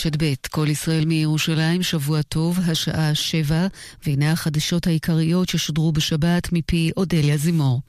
[0.00, 3.66] רשת ב', כל ישראל מירושלים, שבוע טוב, השעה שבע,
[4.06, 7.80] והנה החדשות העיקריות ששודרו בשבת מפי אודליה זימור.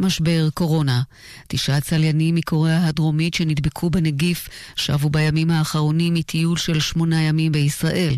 [0.00, 1.02] משבר קורונה.
[1.48, 8.16] תשעה צליינים מקוריאה הדרומית שנדבקו בנגיף שבו בימים האחרונים מטיול של שמונה ימים בישראל.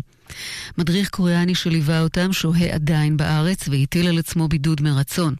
[0.77, 5.35] מדריך קוריאני שליווה אותם שוהה עדיין בארץ והטיל על עצמו בידוד מרצון.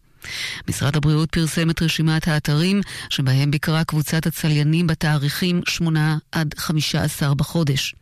[0.70, 7.96] משרד הבריאות פרסם את רשימת האתרים שבהם ביקרה קבוצת הצליינים בתאריכים 8 עד 15 בחודש.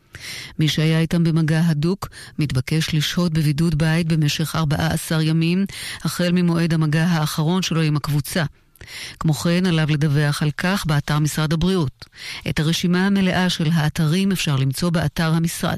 [0.60, 5.66] מי שהיה איתם במגע הדוק מתבקש לשהות בבידוד בית במשך 14 ימים,
[6.04, 8.44] החל ממועד המגע האחרון שלו עם הקבוצה.
[9.20, 12.06] כמו כן, עליו לדווח על כך באתר משרד הבריאות.
[12.50, 15.78] את הרשימה המלאה של האתרים אפשר למצוא באתר המשרד.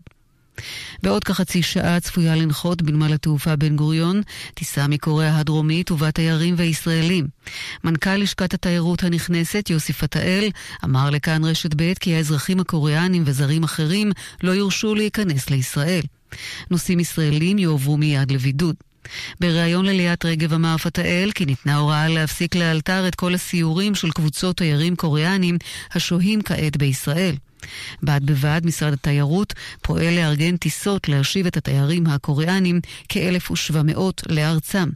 [1.03, 4.21] בעוד כחצי שעה צפויה לנחות בנמל התעופה בן גוריון
[4.53, 7.27] טיסה מקוריאה הדרומית ובה תיירים וישראלים.
[7.83, 10.49] מנכ"ל לשכת התיירות הנכנסת, יוסי פתאל,
[10.83, 14.11] אמר לכאן רשת ב' כי האזרחים הקוריאנים וזרים אחרים
[14.43, 16.01] לא יורשו להיכנס לישראל.
[16.71, 18.75] נוסעים ישראלים יועברו מיד לבידוד.
[19.39, 24.57] בריאיון לליאת רגב אמר פתאל כי ניתנה הוראה להפסיק לאלתר את כל הסיורים של קבוצות
[24.57, 25.57] תיירים קוריאנים
[25.93, 27.35] השוהים כעת בישראל.
[28.03, 32.79] בד בבד משרד התיירות פועל לארגן טיסות להשיב את התיירים הקוריאנים
[33.09, 34.89] כ-1,700 לארצם.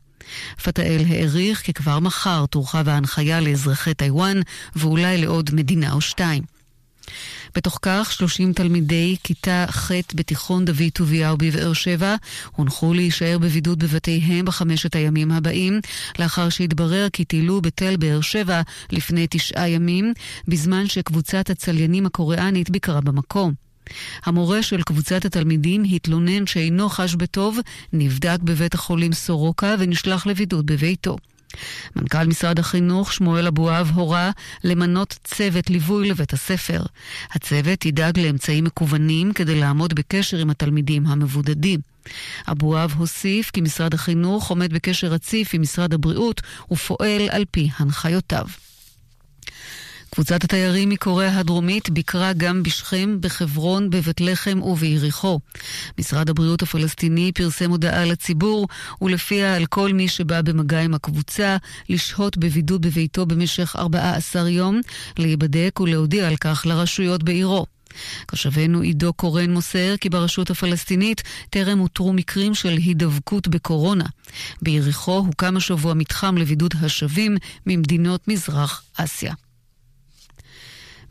[0.64, 4.40] פתאל העריך כי כבר מחר תורחב ההנחיה לאזרחי טיוואן
[4.76, 6.53] ואולי לעוד מדינה או שתיים.
[7.56, 12.16] בתוך כך, 30 תלמידי כיתה ח' בתיכון דוד טוביהו בבאר שבע
[12.56, 15.80] הונחו להישאר בבידוד בבתיהם בחמשת הימים הבאים,
[16.20, 20.14] לאחר שהתברר כי טיילו בתל באר שבע לפני תשעה ימים,
[20.48, 23.54] בזמן שקבוצת הצליינים הקוריאנית ביקרה במקום.
[24.26, 27.58] המורה של קבוצת התלמידים התלונן שאינו חש בטוב,
[27.94, 31.18] נבדק בבית החולים סורוקה ונשלח לבידוד בביתו.
[31.96, 34.32] מנכ"ל משרד החינוך שמואל אבואב הורה
[34.64, 36.82] למנות צוות ליווי לבית הספר.
[37.32, 41.80] הצוות ידאג לאמצעים מקוונים כדי לעמוד בקשר עם התלמידים המבודדים.
[42.48, 46.42] אבואב הוסיף כי משרד החינוך עומד בקשר רציף עם משרד הבריאות
[46.72, 48.46] ופועל על פי הנחיותיו.
[50.16, 55.40] קבוצת התיירים מקוריאה הדרומית ביקרה גם בשכם, בחברון, בבית לחם וביריחו.
[56.00, 58.68] משרד הבריאות הפלסטיני פרסם הודעה לציבור,
[59.02, 61.58] ולפיה על כל מי שבא במגע עם הקבוצה,
[61.90, 64.82] לשהות בבידוד בביתו במשך 14 יום,
[65.18, 67.66] להיבדק ולהודיע על כך לרשויות בעירו.
[68.26, 74.06] קשבנו עידו קורן מוסר כי ברשות הפלסטינית טרם אותרו מקרים של הידבקות בקורונה.
[74.62, 77.38] ביריחו הוקם השבוע מתחם לבידוד השבים
[77.68, 79.34] ממדינות מזרח אסיה.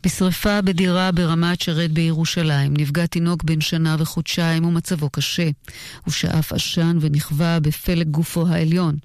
[0.03, 5.49] בשרפה בדירה ברמת שרת בירושלים נפגע תינוק בן שנה וחודשיים ומצבו קשה.
[6.05, 8.95] הוא שאף עשן ונכווה בפלג גופו העליון.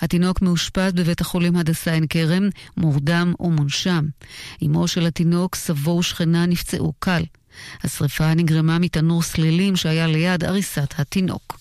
[0.00, 4.04] התינוק מאושפז בבית החולים הדסה עין כרם, מורדם ומונשם.
[4.66, 7.22] אמו של התינוק, סבו ושכנה נפצעו קל.
[7.84, 11.57] השרפה נגרמה מתנור סלילים שהיה ליד עריסת התינוק.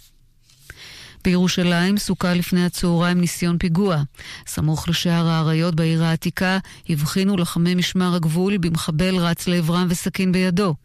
[1.27, 4.03] בירושלים סוכה לפני הצהריים ניסיון פיגוע.
[4.47, 6.57] סמוך לשער האריות בעיר העתיקה
[6.89, 10.75] הבחינו לוחמי משמר הגבול במחבל רץ לעברם וסכין בידו.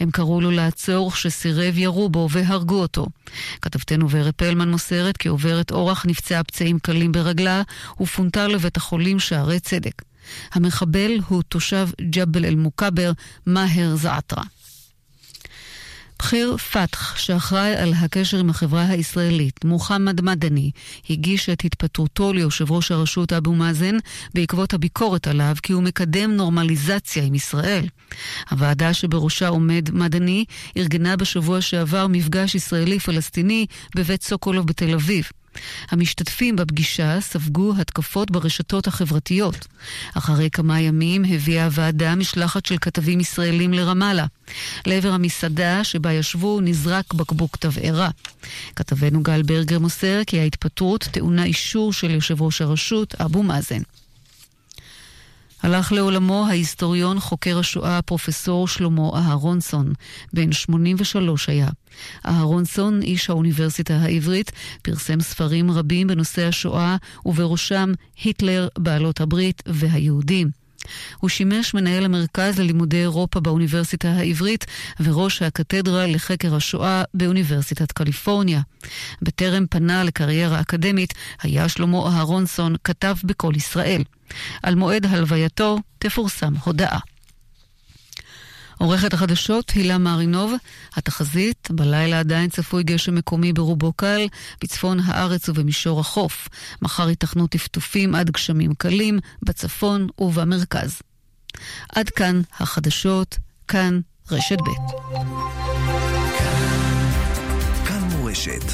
[0.00, 3.06] הם קראו לו לעצור כשסירב ירו בו והרגו אותו.
[3.62, 7.62] כתבתנו ורד פלמן מוסרת כי עוברת אורח נפצעה פצעים קלים ברגלה
[8.00, 10.02] ופונתה לבית החולים שערי צדק.
[10.52, 13.12] המחבל הוא תושב ג'בל אל-מוכבר,
[13.46, 14.42] מאהר זעתרה.
[16.22, 20.70] בכיר פת"ח, שאחראי על הקשר עם החברה הישראלית, מוחמד מדני,
[21.10, 23.96] הגיש את התפטרותו ליושב ראש הרשות אבו מאזן
[24.34, 27.86] בעקבות הביקורת עליו כי הוא מקדם נורמליזציה עם ישראל.
[28.50, 30.44] הוועדה שבראשה עומד מדני
[30.76, 35.28] ארגנה בשבוע שעבר מפגש ישראלי-פלסטיני בבית סוקולוב בתל אביב.
[35.90, 39.66] המשתתפים בפגישה ספגו התקפות ברשתות החברתיות.
[40.14, 44.26] אחרי כמה ימים הביאה הוועדה משלחת של כתבים ישראלים לרמאללה.
[44.86, 48.10] לעבר המסעדה שבה ישבו נזרק בקבוק תבערה.
[48.76, 53.82] כתבנו גל ברגר מוסר כי ההתפטרות טעונה אישור של יושב ראש הרשות, אבו מאזן.
[55.62, 59.92] הלך לעולמו ההיסטוריון חוקר השואה הפרופסור שלמה אהרונסון,
[60.32, 61.68] בן 83 היה.
[62.26, 64.52] אהרונסון, איש האוניברסיטה העברית,
[64.82, 66.96] פרסם ספרים רבים בנושא השואה,
[67.26, 67.92] ובראשם
[68.24, 70.67] היטלר, בעלות הברית והיהודים.
[71.18, 74.66] הוא שימש מנהל המרכז ללימודי אירופה באוניברסיטה העברית
[75.00, 78.60] וראש הקתדרה לחקר השואה באוניברסיטת קליפורניה.
[79.22, 84.02] בטרם פנה לקריירה אקדמית, היה שלמה אהרונסון כתב בקול ישראל.
[84.62, 86.98] על מועד הלווייתו תפורסם הודעה.
[88.78, 90.52] עורכת החדשות הילה מרינוב,
[90.96, 94.26] התחזית, בלילה עדיין צפוי גשם מקומי ברובו קל,
[94.62, 96.48] בצפון הארץ ובמישור החוף.
[96.82, 101.02] מחר ייתכנו טפטופים עד גשמים קלים, בצפון ובמרכז.
[101.88, 103.38] עד כאן החדשות,
[103.68, 104.68] כאן רשת ב'.
[107.86, 108.67] כאן מורשת.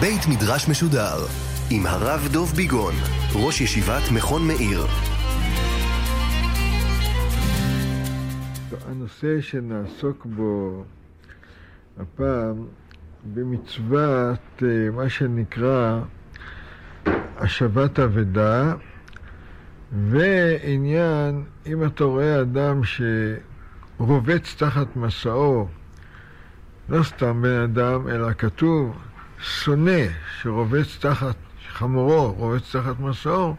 [0.00, 1.16] בית מדרש משודר
[1.70, 2.94] עם הרב דוב ביגון,
[3.34, 4.86] ראש ישיבת מכון מאיר.
[8.88, 10.84] הנושא שנעסוק בו
[11.98, 12.66] הפעם
[13.34, 16.00] במצוות אה, מה שנקרא
[17.36, 18.74] השבת אבדה,
[19.92, 25.68] ועניין, אם אתה רואה אדם שרובץ תחת מסעו,
[26.88, 29.09] לא סתם בן אדם, אלא כתוב
[29.42, 30.00] שונא
[30.42, 31.36] שרובץ תחת
[31.72, 33.56] חמורו, רובץ תחת מסעו,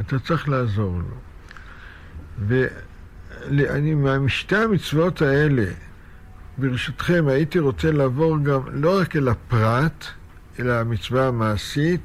[0.00, 1.16] אתה צריך לעזור לו.
[2.48, 5.64] ואני, משתי המצוות האלה,
[6.58, 10.04] ברשותכם, הייתי רוצה לעבור גם לא רק אל הפרט,
[10.58, 12.00] אלא המצווה המעשית,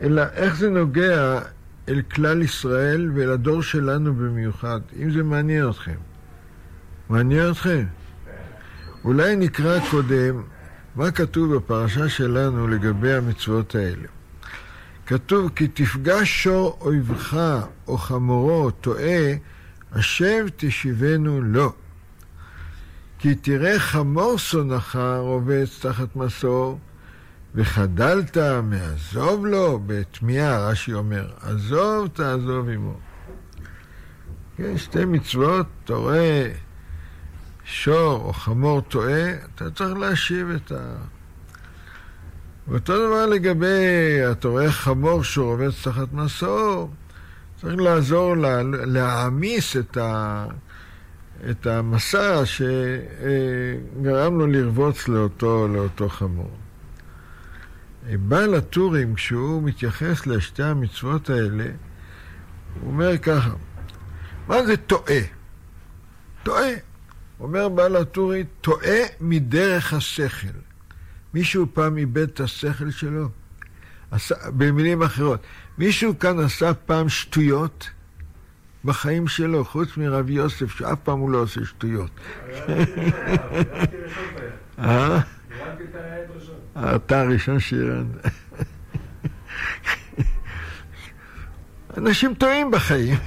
[0.00, 1.40] אלא איך זה נוגע
[1.88, 5.96] אל כלל ישראל ואל הדור שלנו במיוחד, אם זה מעניין אתכם.
[7.08, 7.84] מעניין אתכם?
[9.04, 10.42] אולי נקרא קודם
[10.98, 14.08] מה כתוב בפרשה שלנו לגבי המצוות האלה.
[15.06, 19.34] כתוב כי תפגש שור אויבך או חמורו טועה,
[19.92, 21.72] השב תשיבנו לו.
[23.18, 26.78] כי תראה חמור שונאך רובץ תחת מסור,
[27.54, 32.94] וחדלת מעזוב לו, בתמיהה, רש"י אומר, עזוב תעזוב עמו.
[34.56, 36.52] כן, שתי מצוות, אתה רואה
[37.70, 40.94] שור או חמור טועה, אתה צריך להשיב את ה...
[42.68, 43.66] ואותו דבר לגבי,
[44.32, 46.90] אתה רואה חמור שרובץ תחת מסור,
[47.60, 50.46] צריך לעזור לה, להעמיס את ה...
[51.50, 56.50] את המסע שגרם לו לרבוץ לאותו, לאותו חמור.
[58.12, 61.66] בעל הטורים, כשהוא מתייחס לשתי המצוות האלה,
[62.80, 63.50] הוא אומר ככה,
[64.48, 65.20] מה זה טועה?
[66.42, 66.87] טועה.
[67.40, 70.58] אומר בעל הטורי, טועה מדרך השכל.
[71.34, 73.28] מישהו פעם איבד את השכל שלו?
[74.10, 75.40] עשה, במילים אחרות,
[75.78, 77.90] מישהו כאן עשה פעם שטויות?
[78.84, 82.10] בחיים שלו, חוץ מרבי יוסף, שאף פעם הוא לא עושה שטויות.
[84.78, 85.20] אה?
[86.76, 88.06] אתה הראשון שאירן.
[91.96, 93.18] אנשים טועים בחיים.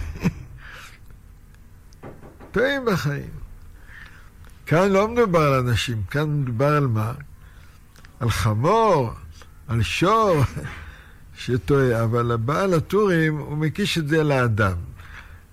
[2.52, 3.41] טועים בחיים.
[4.72, 7.14] כאן לא מדובר על אנשים, כאן מדובר על מה?
[8.20, 9.14] על חמור,
[9.68, 10.44] על שור
[11.40, 14.78] שטועה, אבל הבעל הטורים, הוא מקיש את זה לאדם.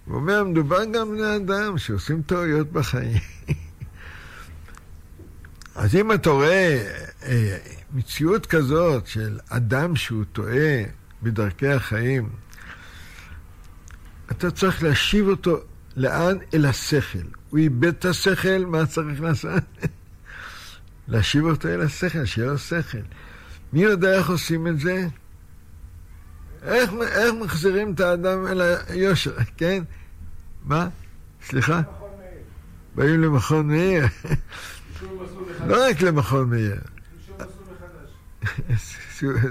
[0.05, 3.21] הוא אומר, מדובר גם בני אדם שעושים טעויות בחיים.
[5.75, 6.87] אז אם אתה רואה
[7.23, 7.59] אה,
[7.93, 10.83] מציאות כזאת של אדם שהוא טועה
[11.23, 12.29] בדרכי החיים,
[14.31, 15.61] אתה צריך להשיב אותו
[15.97, 16.37] לאן?
[16.55, 17.38] אל השכל.
[17.51, 19.63] הוא איבד את השכל, מה צריך לעשות?
[21.09, 22.99] להשיב אותו אל השכל, שיהיה לו שכל.
[23.73, 25.07] מי יודע איך עושים את זה?
[26.63, 29.83] איך, איך מחזירים את האדם אל היושר, כן?
[30.65, 30.89] מה?
[31.43, 31.81] סליחה?
[32.95, 34.07] באים למכון מאיר.
[35.67, 36.81] לא רק למכון מאיר.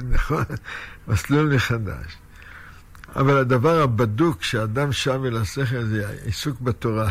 [0.10, 0.44] נכון,
[1.08, 2.18] מסלול מחדש.
[3.16, 7.10] אבל הדבר הבדוק שאדם שם אל השכל זה עיסוק בתורה,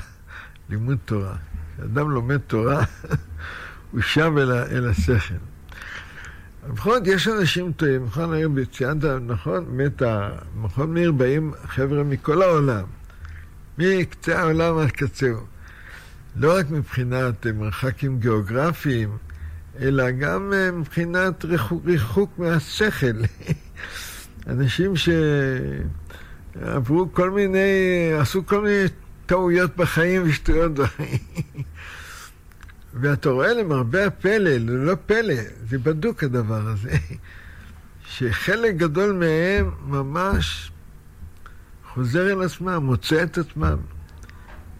[0.70, 1.37] לימוד תורה.
[1.76, 2.85] כשאדם לומד תורה,
[3.92, 5.35] הוא שם אל, אל השכל.
[6.75, 10.02] בכל זאת, יש אנשים טועים, מכון מאיר, ציינת, נכון, באמת,
[10.56, 12.85] מכון מאיר באים חבר'ה מכל העולם.
[13.78, 15.40] מקצה העולם עד קצהו.
[16.37, 19.16] לא רק מבחינת מרחקים גיאוגרפיים,
[19.80, 23.23] אלא גם מבחינת ריחוק, ריחוק מהשכל.
[24.46, 24.92] אנשים
[26.56, 28.85] שעברו כל מיני, עשו כל מיני
[29.26, 31.18] טעויות בחיים ושטויות בחיים.
[32.95, 35.35] ואתה רואה למרבה הפלא, לא פלא,
[35.68, 36.97] זה בדוק הדבר הזה,
[38.06, 40.71] שחלק גדול מהם ממש
[41.92, 43.76] חוזר אל עצמם, מוצא את עצמם.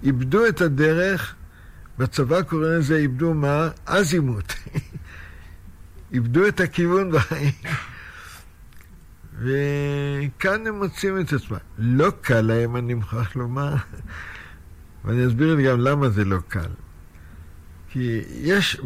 [0.03, 1.35] איבדו את הדרך,
[1.99, 3.69] בצבא קוראים לזה איבדו מה?
[3.87, 4.55] אזימות.
[6.13, 7.53] איבדו את הכיוון בחיים.
[9.39, 11.59] וכאן הם מוצאים את עצמם.
[11.79, 13.75] לא קל להם, אני מוכרח לומר,
[15.07, 16.71] ואני אסביר גם למה זה לא קל.
[17.89, 18.81] כי יש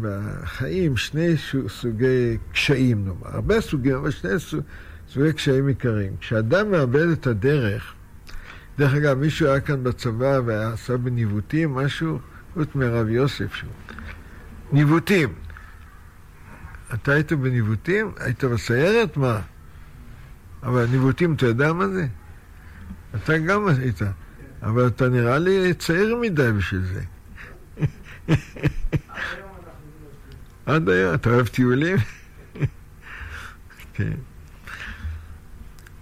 [0.00, 1.34] בחיים שני
[1.68, 4.30] סוגי קשיים, נאמר, הרבה סוגים, אבל שני.
[5.08, 6.16] סוגי קשיים עיקריים.
[6.20, 7.94] כשאדם מאבד את הדרך,
[8.78, 12.18] דרך אגב, מישהו היה כאן בצבא ועשה בניווטים משהו,
[12.54, 13.70] חוץ מהרב יוסף שהוא.
[14.72, 15.28] ניווטים.
[16.94, 18.12] אתה היית בניווטים?
[18.16, 19.16] היית בסיירת?
[19.16, 19.40] מה?
[20.62, 22.06] אבל ניווטים, אתה יודע מה זה?
[23.14, 24.02] אתה גם היית.
[24.62, 27.02] אבל אתה נראה לי צעיר מדי בשביל זה.
[30.66, 31.96] עד היום, אתה אוהב טיולים?
[33.94, 34.12] כן.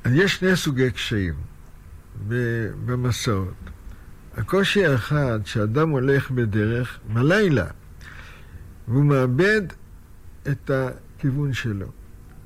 [0.07, 1.35] יש שני סוגי קשיים
[2.87, 3.55] במסעות.
[4.37, 7.67] הקושי האחד, שאדם הולך בדרך בלילה,
[8.89, 9.63] והוא מאבד
[10.49, 11.87] את הכיוון שלו.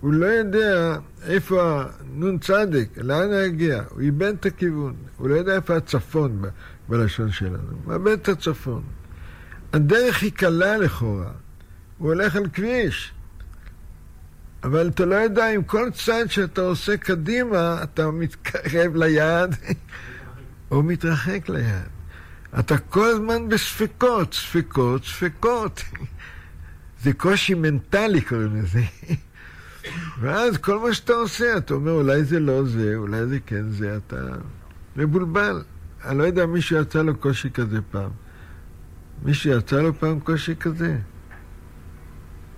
[0.03, 2.51] הוא לא יודע איפה הנ"צ,
[2.97, 3.83] לאן הוא יגיע.
[3.91, 4.95] הוא איבד את הכיוון.
[5.17, 6.49] הוא לא יודע איפה הצפון ב-
[6.89, 7.57] בלשון שלנו.
[7.71, 8.83] הוא מאבד את הצפון.
[9.73, 11.31] הדרך היא קלה לכאורה.
[11.99, 13.13] הוא הולך על כביש.
[14.65, 19.57] אבל אתה לא יודע אם כל צעד שאתה עושה קדימה, אתה מתקרב ליעד
[20.71, 21.89] או מתרחק ליעד.
[22.59, 25.83] אתה כל הזמן בספקות, ספקות, ספקות.
[27.03, 28.83] זה קושי מנטלי קוראים לזה.
[30.21, 33.97] ואז כל מה שאתה עושה, אתה אומר, אולי זה לא זה, אולי זה כן זה,
[33.97, 34.17] אתה
[34.97, 35.63] מבולבל.
[36.05, 38.11] אני לא יודע, מישהו יצא לו קושי כזה פעם.
[39.23, 40.99] מישהו יצא לו פעם קושי כזה?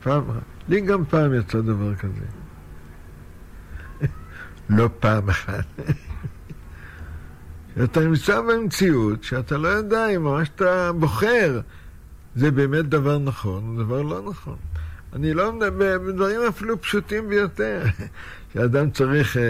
[0.03, 0.25] פעם,
[0.69, 2.25] לי גם פעם יצא דבר כזה.
[4.77, 5.65] לא פעם אחת.
[7.85, 11.61] אתה נמצא במציאות שאתה לא יודע אם מה שאתה בוחר
[12.37, 14.57] זה באמת דבר נכון או דבר לא נכון.
[15.15, 17.83] אני לא מדבר בדברים אפילו פשוטים ביותר,
[18.53, 19.41] שאדם צריך uh,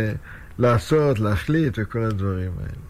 [0.58, 2.84] לעשות, להחליט וכל הדברים האלה.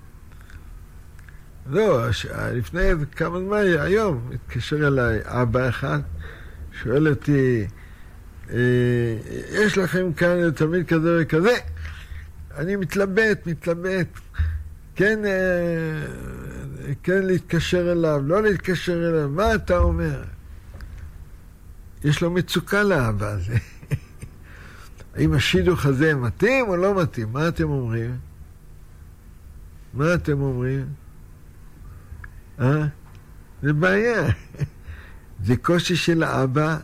[1.71, 2.09] לא,
[2.53, 2.83] לפני
[3.17, 6.01] כמה זמן, היום, התקשר אליי אבא אחד,
[6.83, 7.67] שואל אותי,
[8.51, 8.57] אה,
[9.51, 11.57] יש לכם כאן תלמיד כזה וכזה?
[12.57, 14.07] אני מתלבט, מתלבט.
[14.97, 16.07] כן, אה,
[17.03, 20.23] כן להתקשר אליו, לא להתקשר אליו, מה אתה אומר?
[22.05, 23.57] יש לו מצוקה לאבא הזה.
[25.15, 27.33] האם השידוך הזה מתאים או לא מתאים?
[27.33, 28.17] מה אתם אומרים?
[29.95, 30.87] מה אתם אומרים?
[32.61, 32.87] אה?
[33.63, 34.23] זה בעיה.
[35.47, 36.79] זה קושי של האבא,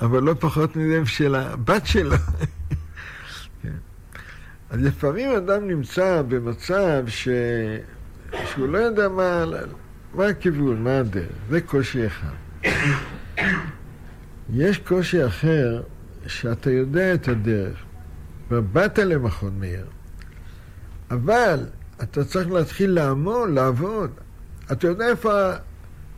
[0.00, 2.16] אבל לא פחות מזה של הבת שלו.
[3.62, 3.76] כן.
[4.70, 7.28] אז לפעמים אדם נמצא במצב ש...
[8.44, 9.44] שהוא לא יודע מה,
[10.14, 11.32] מה הכיוון, מה הדרך.
[11.50, 12.34] זה קושי אחד.
[14.54, 15.82] יש קושי אחר,
[16.26, 17.76] שאתה יודע את הדרך,
[18.50, 19.86] ובאת למכון מאיר,
[21.10, 21.66] אבל
[22.02, 24.10] אתה צריך להתחיל לעמוד, לעבוד.
[24.72, 25.50] אתה יודע איפה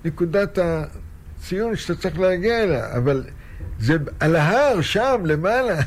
[0.04, 3.24] נקודת הציון שאתה צריך להגיע אליה, אבל
[3.78, 5.80] זה על ההר, שם, למעלה.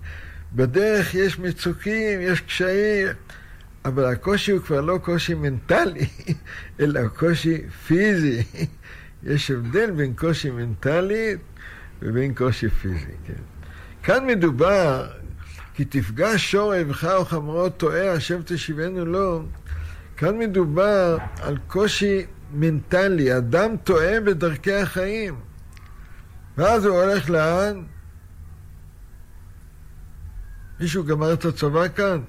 [0.56, 3.08] בדרך יש מצוקים, יש קשיים,
[3.84, 6.06] אבל הקושי הוא כבר לא קושי מנטלי,
[6.80, 8.42] אלא קושי פיזי.
[9.26, 11.36] יש הבדל בין קושי מנטלי
[12.02, 13.42] ובין קושי פיזי, כן.
[14.02, 15.06] כאן מדובר,
[15.74, 19.42] כי תפגע שור אבך או חמורו טועה, השם תשיבנו לו.
[20.16, 25.34] כאן מדובר על קושי מנטלי, אדם טועה בדרכי החיים.
[26.58, 27.82] ואז הוא הולך לאן?
[30.80, 32.20] מישהו גמר את הצבא כאן?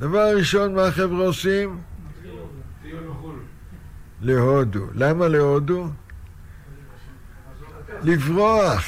[0.00, 1.78] דבר ראשון, מה החבר'ה עושים?
[4.20, 4.86] להודו.
[4.94, 5.88] למה להודו?
[8.02, 8.84] לברוח.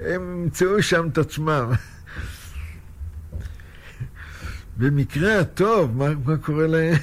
[0.00, 1.70] הם ימצאו שם את עצמם.
[4.76, 6.94] במקרה הטוב, מה, מה קורה להם?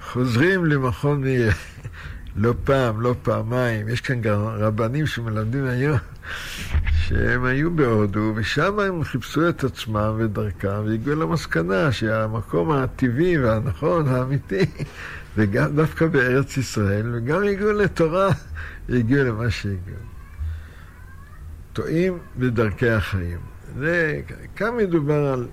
[0.00, 1.52] חוזרים למכון מאיר.
[2.36, 3.88] לא פעם, לא פעמיים.
[3.88, 5.98] יש כאן גם רבנים שמלמדים היום
[7.08, 14.08] שהם היו בהודו, ושם הם חיפשו את עצמם ואת דרכם, והגיעו למסקנה שהמקום הטבעי והנכון,
[14.08, 14.64] האמיתי,
[15.36, 18.28] זה גם דווקא בארץ ישראל, וגם הגיעו לתורה,
[18.88, 19.98] והגיעו למה שהגיעו.
[21.72, 23.38] טועים בדרכי החיים.
[23.78, 24.20] זה,
[24.56, 25.46] כאן מדובר על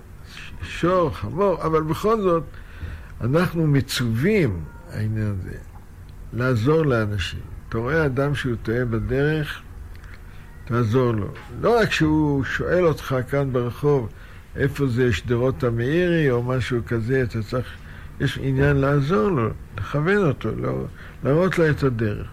[0.62, 2.44] שור, חמור, אבל בכל זאת,
[3.20, 5.56] אנחנו מצווים, העניין הזה,
[6.32, 7.40] לעזור לאנשים.
[7.68, 9.60] אתה רואה אדם שהוא טועה בדרך,
[10.64, 11.28] תעזור לו.
[11.60, 14.08] לא רק שהוא שואל אותך כאן ברחוב
[14.56, 17.66] איפה זה שדרות המאירי או משהו כזה, אתה צריך,
[18.22, 20.84] יש עניין לעזור לו, לכוון אותו, לא,
[21.24, 22.26] להראות לו את הדרך.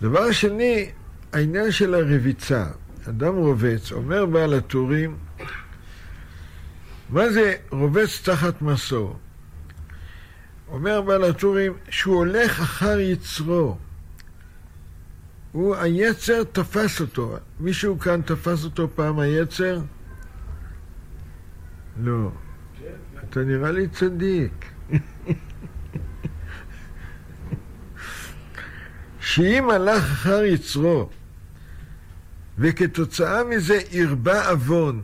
[0.00, 0.90] דבר שני,
[1.32, 2.66] העניין של הרביצה.
[3.08, 5.16] אדם רובץ, אומר בעל הטורים,
[7.08, 9.18] מה זה רובץ תחת מסור?
[10.68, 13.76] אומר בעל הטורים שהוא הולך אחר יצרו.
[15.52, 17.36] הוא, היצר תפס אותו.
[17.60, 19.80] מישהו כאן תפס אותו פעם היצר?
[22.02, 22.30] לא.
[23.30, 24.72] אתה נראה לי צדיק.
[29.20, 31.10] שאם הלך אחר יצרו,
[32.58, 35.02] וכתוצאה מזה הרבה עוון,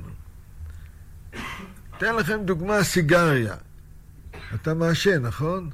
[1.96, 3.54] אתן לכם דוגמה, סיגריה.
[4.54, 5.70] אתה מעשן, נכון?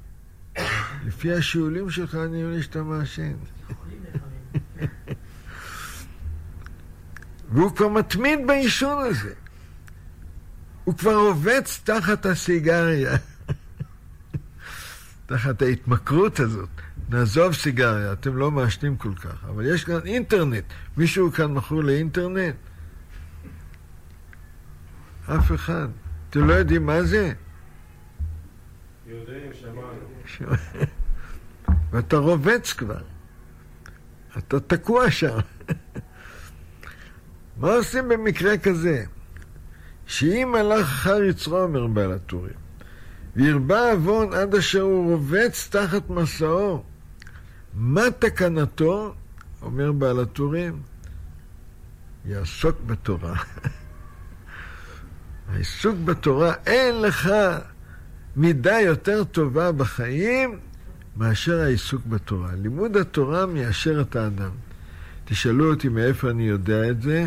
[1.06, 3.32] לפי השיעולים שלך אני יודע שאתה מעשן.
[7.52, 9.34] והוא כבר מתמיד בעישון הזה.
[10.86, 13.16] הוא כבר רובץ תחת הסיגריה,
[15.26, 16.68] תחת ההתמכרות הזאת.
[17.08, 20.64] נעזוב סיגריה, אתם לא מעשנים כל כך, אבל יש כאן אינטרנט.
[20.96, 22.54] מישהו כאן מכור לאינטרנט?
[25.26, 25.88] אף אחד.
[26.30, 27.32] אתם לא יודעים מה זה?
[29.06, 30.56] יודעים, שמענו.
[31.90, 33.02] ואתה רובץ כבר.
[34.38, 35.38] אתה תקוע שם.
[37.60, 39.04] מה עושים במקרה כזה?
[40.06, 42.54] שאם הלך אחר יצרו, אומר בעל הטורים,
[43.36, 46.82] והרבה עוון עד אשר הוא רובץ תחת מסעו,
[47.74, 49.14] מה תקנתו?
[49.62, 50.82] אומר בעל הטורים,
[52.24, 53.34] יעסוק בתורה.
[55.48, 57.30] העיסוק בתורה, אין לך
[58.36, 60.58] מידה יותר טובה בחיים
[61.16, 62.50] מאשר העיסוק בתורה.
[62.54, 64.50] לימוד התורה מיישר את האדם.
[65.24, 67.26] תשאלו אותי מאיפה אני יודע את זה.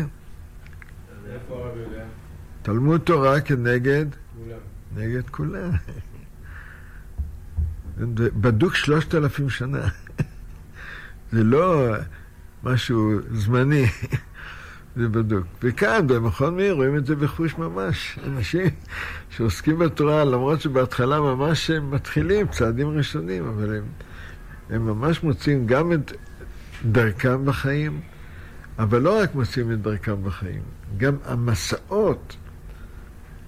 [1.32, 2.04] איפה הרב יודע?
[2.72, 4.06] תלמוד תורה כנגד,
[4.38, 4.58] כולם.
[4.96, 5.70] נגד כולם.
[8.16, 9.88] בדוק שלושת אלפים שנה.
[11.32, 11.94] זה לא
[12.64, 13.86] משהו זמני,
[14.96, 15.46] זה בדוק.
[15.62, 18.18] וכאן, במכון מאיר, רואים את זה בחוש ממש.
[18.26, 18.66] אנשים
[19.30, 23.84] שעוסקים בתורה, למרות שבהתחלה ממש הם מתחילים, צעדים ראשונים, אבל הם,
[24.70, 26.12] הם ממש מוצאים גם את
[26.90, 28.00] דרכם בחיים,
[28.78, 30.62] אבל לא רק מוצאים את דרכם בחיים,
[30.96, 32.36] גם המסעות,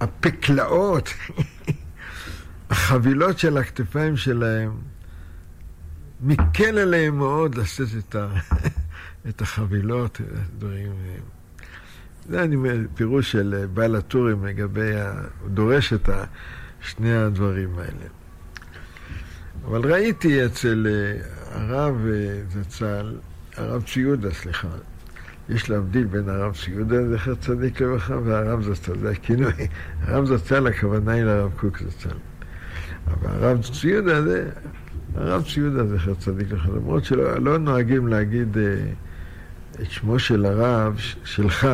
[0.02, 1.09] הפקלאות,
[2.71, 4.73] החבילות של הכתפיים שלהם,
[6.21, 8.28] מקל עליהם מאוד לשאת את, ה,
[9.28, 10.93] את החבילות, הדברים.
[12.28, 16.25] זה אני אומר, פירוש של בעל הטורים לגבי, ה, הוא דורש את ה,
[16.80, 18.06] שני הדברים האלה.
[19.65, 23.17] אבל ראיתי אצל אה, הרב אה, זצ"ל,
[23.56, 24.69] הרב צבי יהודה, סליחה,
[25.49, 29.52] יש להבדיל בין הרב צבי יהודה, זכר צדיק לברכה, והרב זצ"ל, זה הכינוי.
[30.02, 32.17] הרב זצ"ל, הכוונה היא לרב קוק זצ"ל.
[33.07, 34.50] אבל הרב צבי יהודה זה,
[35.15, 38.63] הרב צבי יהודה זכר צדיק לברכה, למרות שלא לא נוהגים להגיד אה,
[39.81, 41.69] את שמו של הרב ש- שלך,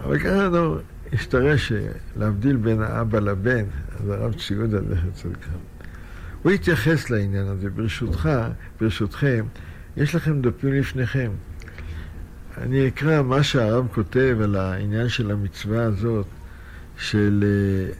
[0.00, 0.76] אבל ככה נו,
[1.12, 1.72] השתרש
[2.16, 3.64] להבדיל בין האבא לבן,
[4.00, 5.58] אז הרב צבי יהודה זכר צדיק לברכה.
[6.42, 8.28] הוא התייחס לעניין הזה, ברשותך,
[8.80, 9.46] ברשותכם,
[9.96, 11.30] יש לכם דפים לפניכם.
[12.62, 16.26] אני אקרא מה שהרב כותב על העניין של המצווה הזאת,
[16.98, 17.92] של אה,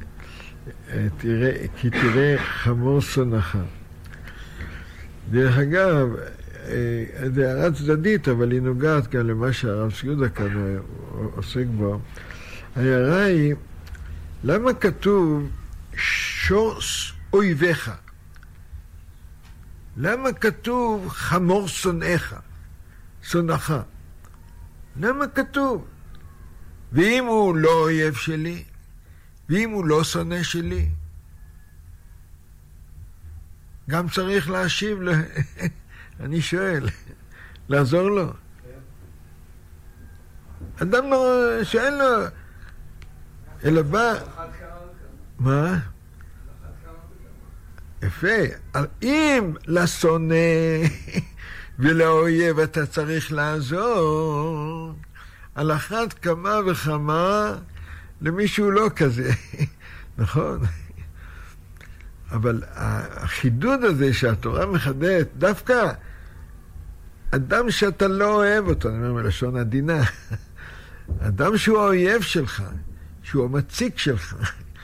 [0.94, 3.56] אה, תראה, כי תראה חמור שונאך.
[5.30, 6.08] דרך אגב,
[6.68, 10.78] אה, זו הערה צדדית, אבל היא נוגעת גם למה שהרב סיודה כאן
[11.34, 12.00] עוסק בו.
[12.76, 13.54] ההערה היא,
[14.44, 15.50] למה כתוב
[15.96, 17.90] שוס אויביך?
[19.96, 22.34] למה כתוב חמור שונאיך?
[23.22, 23.72] שונאך.
[24.98, 25.86] למה כתוב?
[26.92, 28.64] ואם הוא לא אויב שלי,
[29.48, 30.88] ואם הוא לא שונא שלי,
[33.90, 35.10] גם צריך להשיב, ל...
[36.24, 36.88] אני שואל,
[37.68, 38.32] לעזור לו.
[40.82, 41.18] אדם לא,
[41.64, 42.24] שאין לו,
[43.64, 44.14] אלא בא...
[45.38, 45.78] מה?
[48.02, 48.36] יפה.
[49.02, 50.34] אם לשונא
[51.78, 54.92] ולאויב אתה צריך לעזור,
[55.54, 57.54] על אחת כמה וכמה
[58.20, 59.32] למי שהוא לא כזה,
[60.18, 60.60] נכון?
[62.30, 65.92] אבל החידוד הזה שהתורה מחדדת, דווקא
[67.30, 70.02] אדם שאתה לא אוהב אותו, אני אומר מלשון עדינה,
[71.28, 72.62] אדם שהוא האויב שלך,
[73.22, 74.34] שהוא המציק שלך,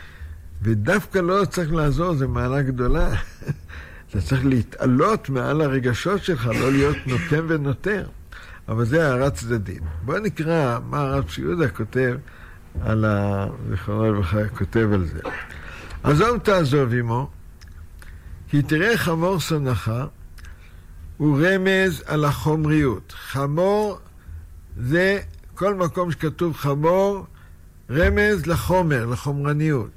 [0.62, 3.14] ודווקא לא צריך לעזור, זו מעלה גדולה.
[4.14, 8.06] אתה צריך להתעלות מעל הרגשות שלך, לא להיות נותן ונותר.
[8.68, 9.82] אבל זה הערה צדדית.
[10.04, 12.16] בואו נקרא מה הרב ציודה כותב
[12.80, 13.46] על ה...
[13.70, 15.20] זיכרונו לברכה כותב על זה.
[16.02, 17.30] עזוב תעזוב עמו,
[18.48, 19.90] כי תראה חמור שונאך,
[21.16, 23.14] הוא רמז על החומריות.
[23.16, 23.98] חמור
[24.76, 25.20] זה
[25.54, 27.26] כל מקום שכתוב חמור,
[27.90, 29.90] רמז לחומר, לחומרניות.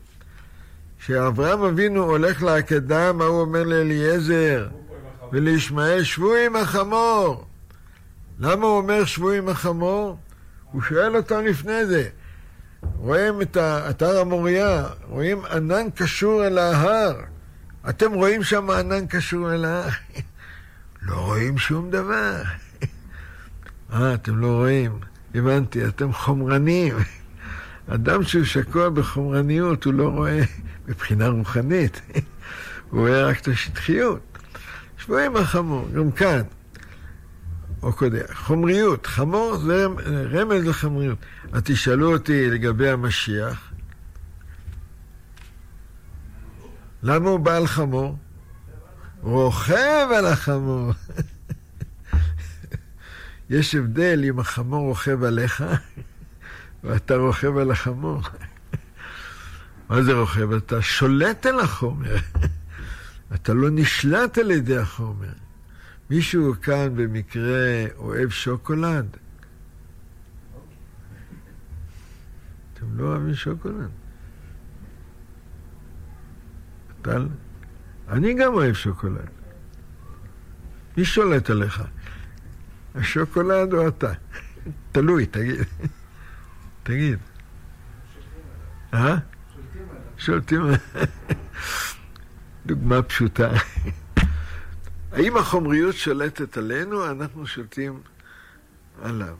[1.07, 4.67] כשאברהם אבינו הולך לעקדה, מה הוא אומר לאליעזר
[5.31, 6.03] ולישמעאל?
[6.03, 7.45] שבו עם החמור.
[8.39, 10.17] למה הוא אומר שבו עם החמור?
[10.71, 12.09] הוא שואל אותם לפני זה.
[12.97, 17.15] רואים את אתר המוריה, רואים ענן קשור אל ההר.
[17.89, 19.89] אתם רואים שם ענן קשור אל ההר?
[21.07, 22.41] לא רואים שום דבר.
[23.93, 24.99] אה, אתם לא רואים?
[25.35, 26.95] הבנתי, אתם חומרנים.
[27.87, 30.41] אדם שהוא שקוע בחומרניות, הוא לא רואה
[30.87, 32.01] מבחינה רוחנית.
[32.89, 34.19] הוא רואה רק את השטחיות.
[34.97, 36.41] שבו עם החמור, גם כאן.
[37.83, 39.85] או קודם, חומריות, חמור זה
[40.31, 41.17] רמז לחומריות.
[41.51, 43.71] אז תשאלו אותי לגבי המשיח,
[47.03, 48.17] למה הוא בעל חמור?
[49.21, 50.93] רוכב על החמור.
[53.49, 55.63] יש הבדל אם החמור רוכב עליך
[56.83, 58.21] ואתה רוכב על החמור.
[59.89, 60.51] מה זה רוכב?
[60.51, 62.15] אתה שולט על החומר.
[63.35, 65.33] אתה לא נשלט על ידי החומר.
[66.09, 69.17] מישהו כאן במקרה אוהב שוקולד?
[72.73, 73.89] אתם לא אוהבים שוקולד?
[77.01, 77.17] אתה...
[78.09, 79.29] אני גם אוהב שוקולד.
[80.97, 81.83] מי שולט עליך?
[82.95, 84.13] השוקולד או אתה?
[84.91, 85.59] תלוי, תגיד.
[86.87, 87.19] תגיד.
[88.93, 89.17] אה?
[90.17, 90.77] שולטים עליי.
[92.65, 93.51] דוגמה פשוטה.
[95.11, 98.01] האם החומריות שולטת עלינו, אנחנו שולטים
[99.01, 99.35] עליו.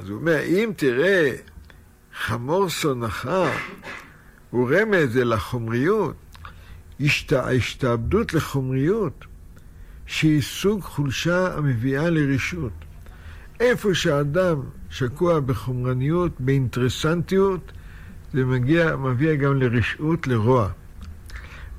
[0.00, 1.30] אז הוא אומר, אם תראה
[2.14, 3.28] חמור שונאך,
[4.50, 6.16] הוא רמז אל החומריות,
[7.32, 9.24] ההשתעבדות לחומריות,
[10.06, 12.72] שהיא סוג חולשה המביאה לרשות.
[13.60, 14.62] איפה שאדם
[14.94, 17.72] שקוע בחומרניות, באינטרסנטיות,
[18.32, 20.68] זה מגיע, מביא גם לרשעות, לרוע.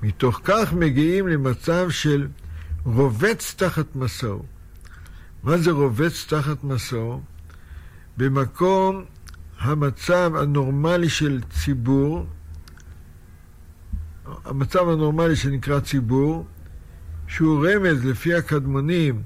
[0.04, 2.28] מתוך כך מגיעים למצב של
[2.84, 4.45] רובץ תחת מסור.
[5.43, 7.21] מה זה רובץ תחת מסור?
[8.17, 9.04] במקום
[9.60, 12.25] המצב הנורמלי של ציבור,
[14.45, 16.45] המצב הנורמלי שנקרא ציבור,
[17.28, 19.23] שהוא רמז לפי הקדמונים,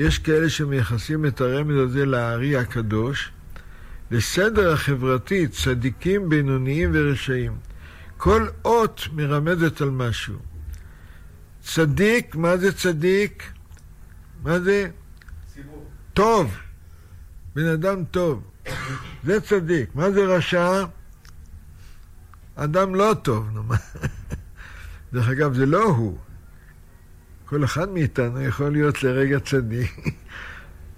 [0.00, 3.32] ויש כאלה שמייחסים את הרמז הזה לארי הקדוש,
[4.10, 7.56] לסדר החברתי, צדיקים, בינוניים ורשעים.
[8.16, 10.38] כל אות מרמזת על משהו.
[11.62, 13.52] צדיק, מה זה צדיק?
[14.42, 14.88] מה זה?
[15.54, 15.90] ציבור.
[16.14, 16.56] טוב.
[17.54, 18.42] בן אדם טוב.
[19.24, 19.94] זה צדיק.
[19.94, 20.84] מה זה רשע?
[22.54, 23.76] אדם לא טוב, נו מה.
[25.12, 26.18] דרך אגב, זה לא הוא.
[27.50, 30.04] כל אחד מאיתנו יכול להיות לרגע צדיק.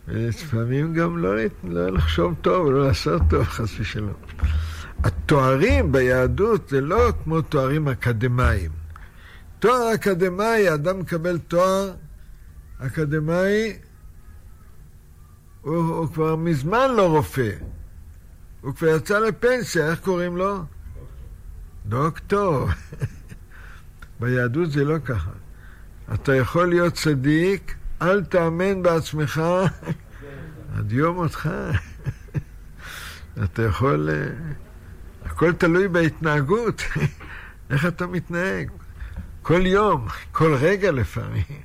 [0.08, 1.34] ולפעמים גם לא,
[1.64, 4.12] לא לחשוב טוב, לא לעשות טוב, חס ושלום.
[5.04, 8.70] התוארים ביהדות זה לא כמו תוארים אקדמיים.
[9.58, 11.94] תואר אקדמאי, אדם מקבל תואר
[12.78, 13.76] אקדמאי,
[15.60, 17.50] הוא, הוא כבר מזמן לא רופא.
[18.60, 20.64] הוא כבר יצא לפנסיה, איך קוראים לו?
[21.86, 22.68] דוקטור.
[24.20, 25.30] ביהדות זה לא ככה.
[26.14, 29.42] אתה יכול להיות צדיק, אל תאמן בעצמך
[30.76, 31.50] עד יום מותך.
[33.44, 34.10] אתה יכול...
[34.12, 34.28] אה,
[35.24, 36.82] הכל תלוי בהתנהגות,
[37.70, 38.70] איך אתה מתנהג.
[39.42, 41.62] כל יום, כל רגע לפעמים.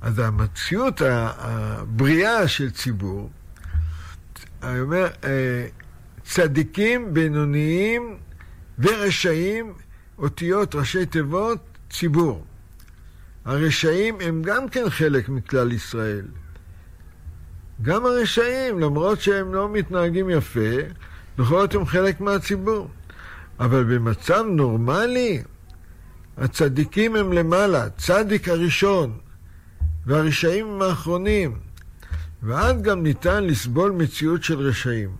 [0.00, 3.30] אז המציאות הבריאה של ציבור,
[4.62, 5.66] אני אומר, אה,
[6.24, 8.16] צדיקים, בינוניים
[8.78, 9.72] ורשעים,
[10.18, 12.44] אותיות, ראשי תיבות, ציבור.
[13.48, 16.24] הרשעים הם גם כן חלק מכלל ישראל.
[17.82, 20.76] גם הרשעים, למרות שהם לא מתנהגים יפה,
[21.38, 22.88] בכל זאת הם חלק מהציבור.
[23.60, 25.42] אבל במצב נורמלי,
[26.36, 29.18] הצדיקים הם למעלה, צדיק הראשון,
[30.06, 31.58] והרשעים הם האחרונים.
[32.42, 35.10] ואז גם ניתן לסבול מציאות של רשעים.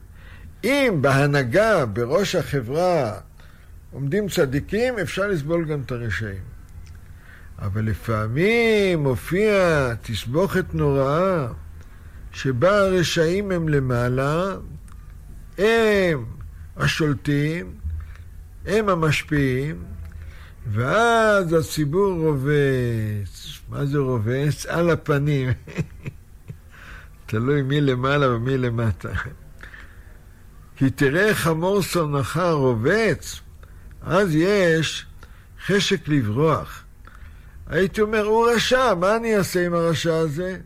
[0.65, 3.13] אם בהנהגה, בראש החברה,
[3.93, 6.58] עומדים צדיקים, אפשר לסבול גם את הרשעים.
[7.59, 11.47] אבל לפעמים מופיע תסבוכת נוראה,
[12.33, 14.55] שבה הרשעים הם למעלה,
[15.59, 16.25] הם
[16.77, 17.73] השולטים,
[18.67, 19.85] הם המשפיעים,
[20.73, 23.59] ואז הציבור רובץ.
[23.69, 24.67] מה זה רובץ?
[24.67, 25.49] על הפנים.
[27.27, 29.09] תלוי מי למעלה ומי למטה.
[30.77, 33.41] כי תראה חמור שונאך רובץ,
[34.03, 35.07] אז יש
[35.67, 36.85] חשק לברוח.
[37.69, 40.59] הייתי אומר, הוא רשע, מה אני אעשה עם הרשע הזה?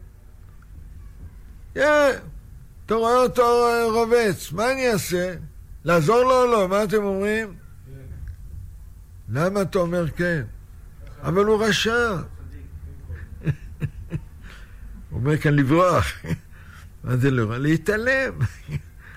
[1.73, 5.35] אתה רואה אותו רובץ, מה אני אעשה?
[5.85, 6.69] לעזור לו או לא?
[6.69, 7.55] מה אתם אומרים?
[9.29, 10.43] למה אתה אומר כן?
[11.23, 12.11] אבל הוא רשע.
[15.11, 16.07] הוא אומר כאן לברוח.
[17.05, 17.59] מה זה לא?
[17.59, 18.39] להתעלם.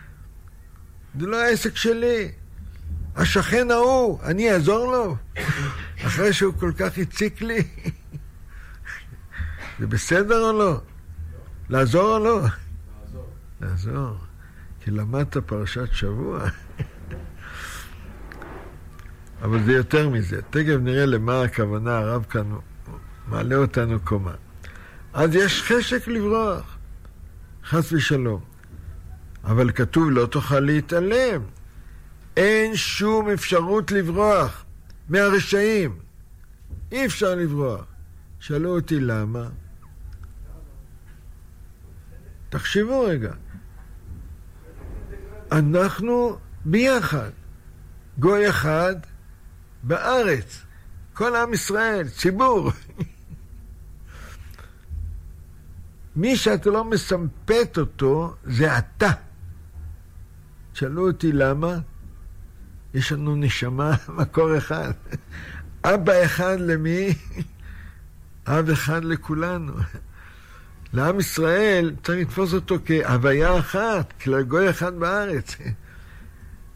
[1.19, 2.32] זה לא העסק שלי.
[3.15, 5.15] השכן ההוא, אני אעזור לו?
[6.06, 7.63] אחרי שהוא כל כך הציק לי?
[9.80, 10.82] זה בסדר או לא?
[11.69, 12.41] לעזור או לא?
[13.62, 14.17] לעזור.
[14.80, 16.45] כי למדת פרשת שבוע.
[19.41, 20.41] אבל זה יותר מזה.
[20.49, 22.51] תכף נראה למה הכוונה, הרב כאן
[23.28, 24.34] מעלה אותנו קומה.
[25.13, 26.78] אז יש חשק לברוח,
[27.65, 28.41] חס ושלום.
[29.43, 31.41] אבל כתוב לא תוכל להתעלם.
[32.38, 34.65] אין שום אפשרות לברוח
[35.10, 36.00] מהרשעים.
[36.91, 37.86] אי אפשר לברוח.
[38.39, 39.50] שאלו אותי למה.
[42.50, 43.34] תחשבו רגע.
[45.52, 47.30] אנחנו ביחד.
[48.19, 48.95] גוי אחד
[49.84, 50.63] בארץ.
[51.13, 52.71] כל עם ישראל, ציבור.
[56.15, 59.12] מי שאתה לא מסמפת אותו, זה אתה.
[60.74, 61.78] שאלו אותי למה?
[62.95, 64.91] יש לנו נשמה, מקור אחד.
[65.84, 67.13] אבא אחד למי?
[68.47, 69.73] אב אחד לכולנו.
[70.93, 75.55] לעם ישראל צריך לתפוס אותו כהוויה אחת, כגוי אחד בארץ.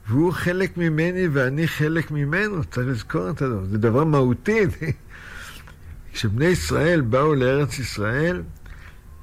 [0.07, 3.65] והוא חלק ממני ואני חלק ממנו, צריך לזכור את הדבר.
[3.65, 4.59] זה דבר מהותי.
[6.13, 8.41] כשבני ישראל באו לארץ ישראל,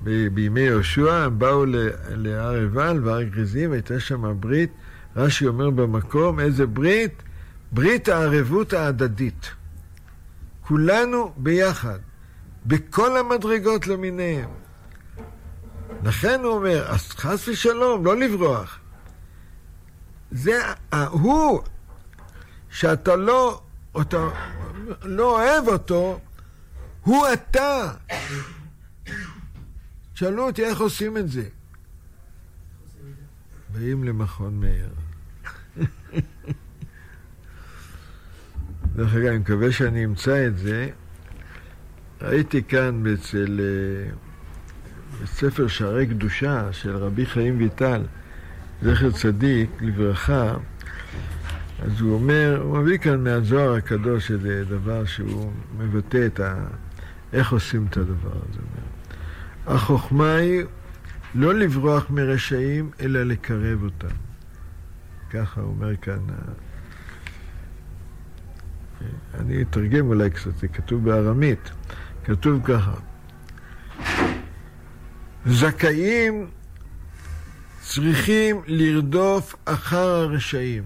[0.00, 1.64] בימי יהושע, באו
[2.10, 4.70] להר עיבל והר גריזים, הייתה שם ברית.
[5.16, 7.22] רש"י אומר במקום, איזה ברית?
[7.72, 9.50] ברית הערבות ההדדית.
[10.60, 11.98] כולנו ביחד,
[12.66, 14.48] בכל המדרגות למיניהם.
[16.04, 18.78] לכן הוא אומר, אז חס ושלום, לא לברוח.
[20.30, 20.60] זה
[20.92, 21.62] ההוא
[22.70, 23.62] שאתה לא,
[24.00, 24.28] אתה
[25.02, 26.20] לא אוהב אותו,
[27.02, 27.92] הוא אתה.
[30.14, 31.48] שאלו אותי איך עושים את זה.
[33.72, 35.05] באים למכון מאיר.
[38.96, 40.88] דרך אגב, אני מקווה שאני אמצא את זה.
[42.22, 44.10] ראיתי כאן אצל אה,
[45.22, 48.02] בספר שערי קדושה של רבי חיים ויטל,
[48.82, 50.54] זכר צדיק לברכה,
[51.82, 56.66] אז הוא אומר, הוא מביא כאן מהזוהר הקדוש איזה דבר שהוא מבטא את ה...
[57.32, 58.60] איך עושים את הדבר הזה.
[59.66, 60.64] החוכמה היא
[61.34, 64.25] לא לברוח מרשעים, אלא לקרב אותם.
[65.36, 66.18] ככה אומר כאן.
[69.34, 71.70] אני אתרגם אולי קצת, זה כתוב בארמית.
[72.24, 72.94] כתוב ככה:
[75.46, 76.50] זכאים
[77.80, 80.84] צריכים לרדוף אחר הרשעים,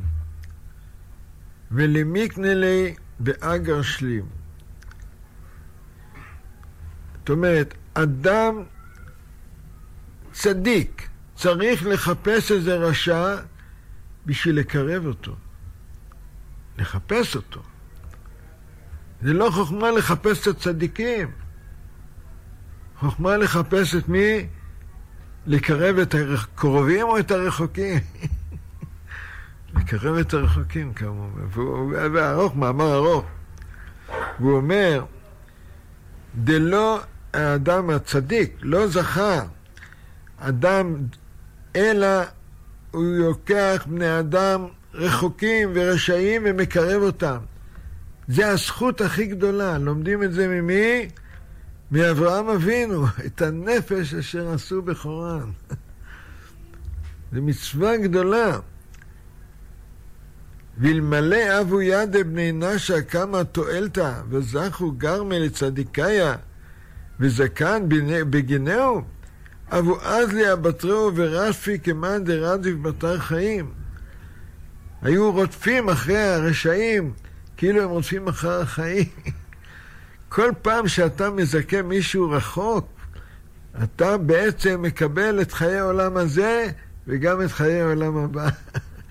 [1.70, 4.24] ולמיקנלי באגר שלים.
[7.18, 8.62] זאת אומרת, אדם
[10.32, 13.36] צדיק צריך לחפש איזה רשע
[14.26, 15.37] בשביל לקרב אותו.
[16.78, 17.62] לחפש אותו.
[19.22, 21.30] זה לא חוכמה לחפש את הצדיקים.
[22.98, 24.46] חוכמה לחפש את מי?
[25.46, 27.98] לקרב את הקרובים או את הרחוקים?
[29.76, 31.46] לקרב את הרחוקים, כמובן.
[31.50, 33.24] והוא ארוך, מאמר ארוך.
[34.40, 35.04] והוא אומר,
[36.35, 37.00] דלא
[37.33, 39.40] האדם הצדיק לא זכה
[40.38, 40.96] אדם,
[41.76, 42.09] אלא
[42.90, 47.38] הוא לוקח בני אדם רחוקים ורשעים ומקרב אותם.
[48.29, 49.79] זה הזכות הכי גדולה.
[49.79, 51.09] לומדים את זה ממי?
[51.90, 55.50] מאברהם אבינו, את הנפש אשר עשו בכורן.
[57.33, 58.59] זו מצווה גדולה.
[60.79, 66.35] ואלמלא אבו ידה בני נשה כמה תועלתא, וזכו גרמה לצדיקיה,
[67.20, 67.83] וזקן
[68.31, 69.03] בגינהו,
[69.70, 73.70] אבו אזלי אבטרו ורשפי כמאן דרדיף בתר חיים.
[75.02, 77.12] היו רודפים אחרי הרשעים,
[77.56, 79.09] כאילו הם רודפים אחר החיים.
[80.28, 82.88] כל פעם שאתה מזכה מישהו רחוק,
[83.85, 86.68] אתה בעצם מקבל את חיי העולם הזה
[87.06, 88.48] וגם את חיי העולם הבא.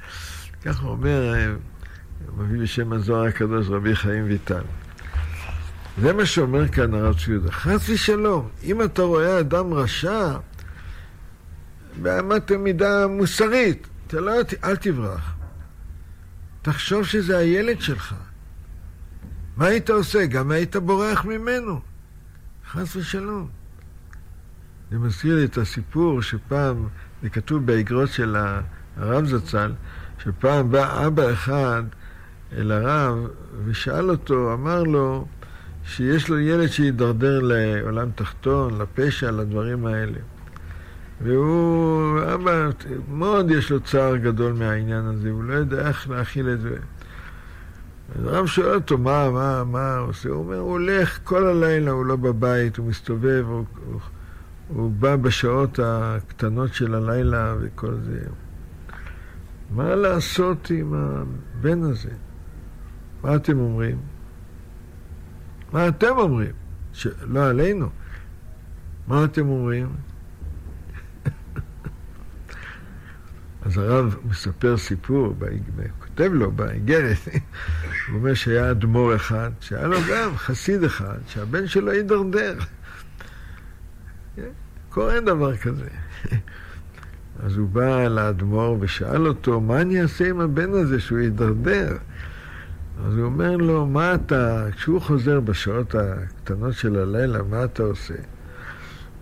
[0.63, 1.33] כך אומר,
[2.37, 4.61] מביא בשם הזוהר הקדוש רבי חיים ויטל.
[6.01, 7.51] זה מה שאומר כאן הרב צבי יהודה.
[7.51, 10.37] חס ושלום, אם אתה רואה אדם רשע,
[12.01, 14.31] באמת מידה מוסרית, אתה לא,
[14.63, 15.35] אל תברח.
[16.61, 18.15] תחשוב שזה הילד שלך.
[19.57, 20.25] מה היית עושה?
[20.25, 21.79] גם היית בורח ממנו.
[22.71, 23.47] חס ושלום.
[24.91, 26.87] זה מזכיר לי את הסיפור שפעם,
[27.23, 28.35] זה כתוב באגרות של
[28.97, 29.71] הרב זצ"ל,
[30.23, 31.83] שפעם בא אבא אחד
[32.57, 33.27] אל הרב
[33.65, 35.27] ושאל אותו, אמר לו
[35.85, 40.19] שיש לו ילד שהידרדר לעולם תחתון, לפשע, לדברים האלה.
[41.21, 42.69] והוא, אבא,
[43.11, 46.77] מאוד יש לו צער גדול מהעניין הזה, הוא לא יודע איך להכיל את זה.
[48.15, 50.29] אז הרב שואל אותו, מה, מה, מה הוא עושה?
[50.29, 53.99] הוא אומר, הוא הולך כל הלילה, הוא לא בבית, הוא מסתובב, הוא, הוא,
[54.67, 58.19] הוא בא בשעות הקטנות של הלילה וכל זה.
[59.71, 62.11] מה לעשות עם הבן הזה?
[63.23, 63.97] מה אתם אומרים?
[65.73, 66.51] מה אתם אומרים?
[66.93, 67.07] ש...
[67.21, 67.89] לא עלינו.
[69.07, 69.89] מה אתם אומרים?
[73.69, 75.35] אז הרב מספר סיפור,
[75.99, 77.17] כותב לו באיגרת,
[78.07, 82.55] הוא אומר שהיה אדמו"ר אחד, שהיה לו גם חסיד אחד, שהבן שלו הידרדר.
[84.89, 85.87] קורה דבר כזה.
[87.43, 91.97] אז הוא בא לאדמו"ר ושאל אותו, מה אני אעשה עם הבן הזה שהוא הידרדר?
[93.05, 98.15] אז הוא אומר לו, מה אתה, כשהוא חוזר בשעות הקטנות של הלילה, מה אתה עושה?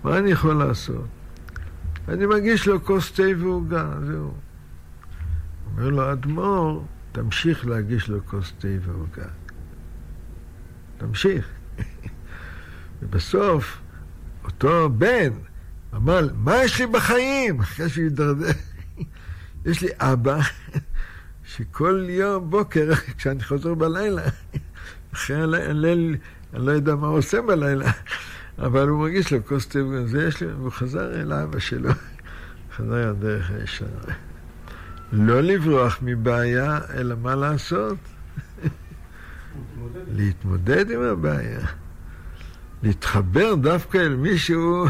[0.03, 1.16] מה אני יכול לעשות?
[2.07, 4.33] אני מגיש לו כוס תה ועוגה, זהו.
[5.65, 9.27] אומר לו, אדמו"ר, תמשיך להגיש לו כוס תה ועוגה.
[10.97, 11.49] תמשיך.
[13.01, 13.77] ובסוף,
[14.43, 15.29] אותו בן
[15.95, 17.59] אמר, מה יש לי בחיים?
[17.59, 18.51] אחרי שהוא הידרדר.
[19.65, 20.39] יש לי אבא
[21.51, 24.21] שכל יום בוקר, כשאני חוזר בלילה,
[25.13, 26.15] אחרי הליל,
[26.53, 27.91] אני לא יודע מה הוא עושה בלילה,
[28.59, 31.89] אבל הוא מרגיש לו כוס תה, זה יש לי, והוא חזר אל אבא שלו,
[32.75, 34.15] חזר הדרך הישנה.
[35.11, 37.97] לא לברוח מבעיה, אלא מה לעשות?
[40.15, 41.67] להתמודד עם הבעיה.
[42.83, 44.85] להתחבר דווקא אל מישהו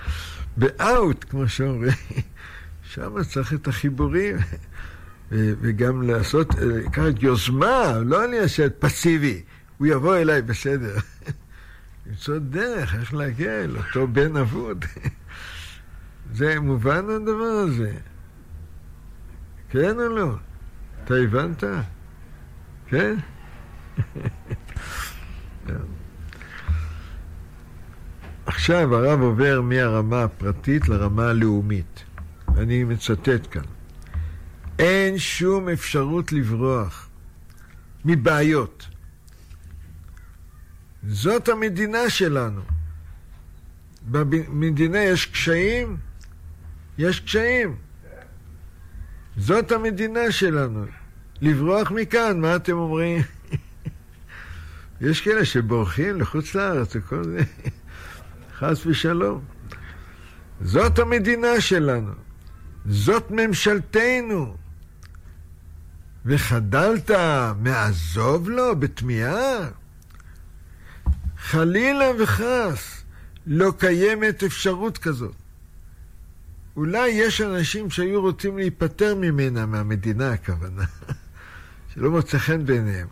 [0.56, 1.92] באאוט, כמו שאומרים.
[2.82, 4.36] שם צריך את החיבורים.
[5.30, 9.42] וגם לעשות, לקחת יוזמה, לא אני אעשה את פסיבי,
[9.78, 10.96] הוא יבוא אליי, בסדר.
[12.08, 14.84] למצוא דרך איך להגיע אל אותו בן אבוד.
[16.32, 17.92] זה מובן הדבר הזה.
[19.68, 20.34] כן או לא?
[21.04, 21.64] אתה הבנת?
[22.86, 23.16] כן?
[28.46, 32.04] עכשיו הרב עובר מהרמה הפרטית לרמה הלאומית.
[32.56, 33.62] אני מצטט כאן.
[34.78, 37.08] אין שום אפשרות לברוח
[38.04, 38.88] מבעיות.
[41.08, 42.60] זאת המדינה שלנו.
[44.10, 45.96] במדינה יש קשיים?
[46.98, 47.76] יש קשיים.
[49.36, 50.84] זאת המדינה שלנו.
[51.40, 53.22] לברוח מכאן, מה אתם אומרים?
[55.00, 57.38] יש כאלה שבורחים לחוץ לארץ וכל זה,
[58.58, 59.44] חס ושלום.
[60.60, 62.12] זאת המדינה שלנו.
[62.86, 64.56] זאת ממשלתנו.
[66.26, 67.10] וחדלת
[67.58, 69.68] מעזוב לו בתמיהה?
[71.50, 73.02] חלילה וחס,
[73.46, 75.34] לא קיימת אפשרות כזאת.
[76.76, 80.84] אולי יש אנשים שהיו רוצים להיפטר ממנה, מהמדינה הכוונה,
[81.94, 83.06] שלא מוצא חן בעיניהם.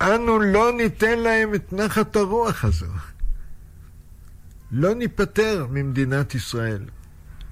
[0.00, 2.86] אנו לא ניתן להם את נחת הרוח הזו.
[4.72, 6.84] לא ניפטר ממדינת ישראל.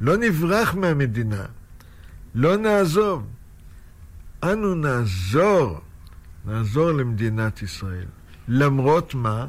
[0.01, 1.47] לא נברח מהמדינה.
[2.35, 3.27] לא נעזוב.
[4.43, 5.81] אנו נעזור,
[6.45, 8.18] נעזור למדינת ישראל.
[8.49, 9.47] למרות מה?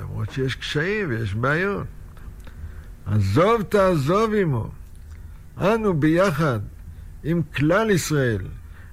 [0.00, 1.86] למרות שיש קשיים ויש בעיות.
[3.06, 4.70] עזוב תעזוב עמו.
[5.58, 6.60] אנו ביחד
[7.24, 8.42] עם כלל ישראל,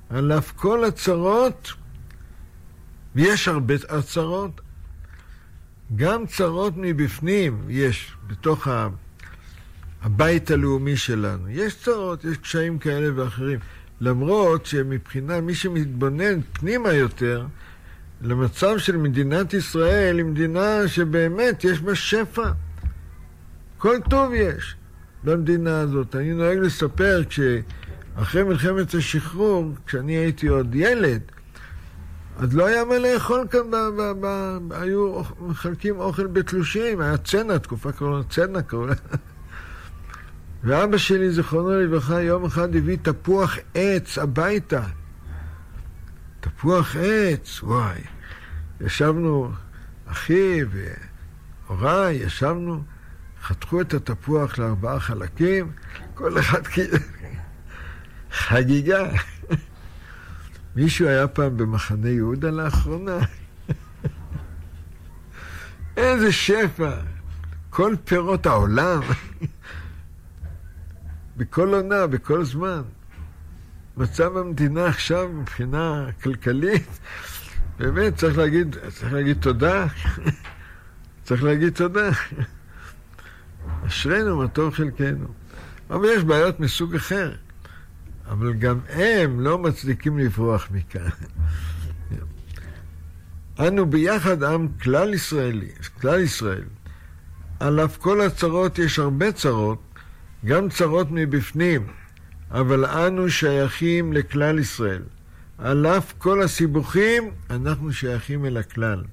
[0.10, 1.74] על אף כל הצרות,
[3.16, 4.62] ויש הרבה הצרות,
[5.96, 8.68] גם צרות מבפנים יש בתוך
[10.02, 11.50] הבית הלאומי שלנו.
[11.50, 13.60] יש צרות, יש קשיים כאלה ואחרים.
[14.02, 17.46] למרות שמבחינה, מי שמתבונן פנימה יותר,
[18.22, 22.52] למצב של מדינת ישראל היא מדינה שבאמת יש בה שפע.
[23.78, 24.76] כל טוב יש
[25.24, 26.16] במדינה הזאת.
[26.16, 31.22] אני נוהג לספר כשאחרי מלחמת השחרור, כשאני הייתי עוד ילד,
[32.38, 37.17] אז לא היה מה לאכול כאן, ב, ב, ב, ב, היו מחלקים אוכל בתלושים, היה
[37.17, 38.94] צנע, תקופה לו צנע, לה.
[40.64, 44.84] ואבא שלי, זיכרונו לברכה, יום אחד הביא תפוח עץ הביתה.
[46.40, 48.02] תפוח עץ, וואי.
[48.82, 49.52] ישבנו,
[50.06, 50.60] אחי
[51.68, 52.84] והוריי, ישבנו,
[53.44, 55.72] חתכו את התפוח לארבעה חלקים,
[56.14, 56.98] כל אחד כאילו...
[58.32, 59.12] חגיגה.
[60.76, 63.18] מישהו היה פעם במחנה יהודה לאחרונה?
[65.98, 66.92] איזה שפע!
[67.70, 69.02] כל פירות העולם,
[71.42, 72.81] בכל עונה, בכל זמן.
[73.98, 77.00] מצב המדינה עכשיו מבחינה כלכלית,
[77.79, 79.85] באמת צריך להגיד, צריך להגיד תודה.
[81.23, 82.10] צריך להגיד תודה.
[83.87, 85.27] אשרינו מה טוב חלקנו.
[85.89, 87.33] אבל יש בעיות מסוג אחר.
[88.29, 91.10] אבל גם הם לא מצדיקים לברוח מכאן.
[93.60, 95.71] אנו ביחד עם כלל ישראלי,
[96.02, 96.63] כלל ישראל.
[97.60, 99.90] על אף כל הצרות יש הרבה צרות,
[100.46, 101.87] גם צרות מבפנים,
[102.52, 105.02] אבל אנו שייכים לכלל ישראל.
[105.58, 109.04] על אף כל הסיבוכים, אנחנו שייכים אל הכלל.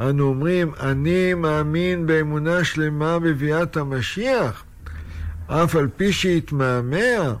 [0.00, 4.64] אנו אומרים, אני מאמין באמונה שלמה בביאת המשיח,
[5.46, 7.34] אף על פי שהתמהמה,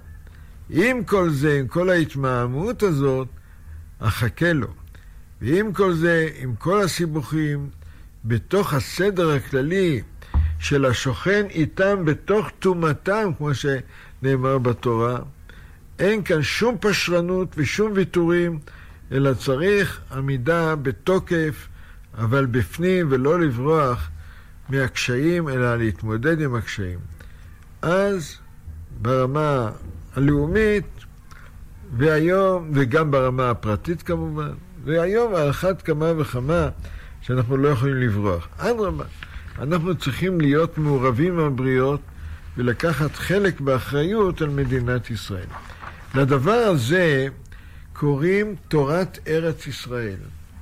[0.70, 3.28] עם כל זה, עם כל ההתמהמות הזאת,
[3.98, 4.68] אחכה לו.
[5.42, 7.68] ועם כל זה, עם כל הסיבוכים,
[8.24, 10.02] בתוך הסדר הכללי
[10.62, 15.18] של השוכן איתם בתוך טומאתם, כמו שנאמר בתורה,
[15.98, 18.58] אין כאן שום פשרנות ושום ויתורים,
[19.12, 21.68] אלא צריך עמידה בתוקף,
[22.18, 24.10] אבל בפנים, ולא לברוח
[24.68, 26.98] מהקשיים, אלא להתמודד עם הקשיים.
[27.82, 28.36] אז
[29.00, 29.70] ברמה
[30.16, 30.86] הלאומית,
[31.96, 34.52] והיום, וגם ברמה הפרטית כמובן,
[34.84, 36.68] והיום על אחת כמה וכמה
[37.20, 38.48] שאנחנו לא יכולים לברוח.
[38.58, 39.04] אדרבה,
[39.58, 42.00] אנחנו צריכים להיות מעורבים בבריות
[42.56, 45.46] ולקחת חלק באחריות על מדינת ישראל.
[46.14, 47.28] לדבר הזה
[47.92, 50.16] קוראים תורת ארץ ישראל.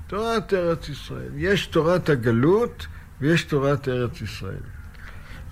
[0.06, 1.30] תורת ארץ ישראל.
[1.36, 2.86] יש תורת הגלות
[3.20, 4.62] ויש תורת ארץ ישראל.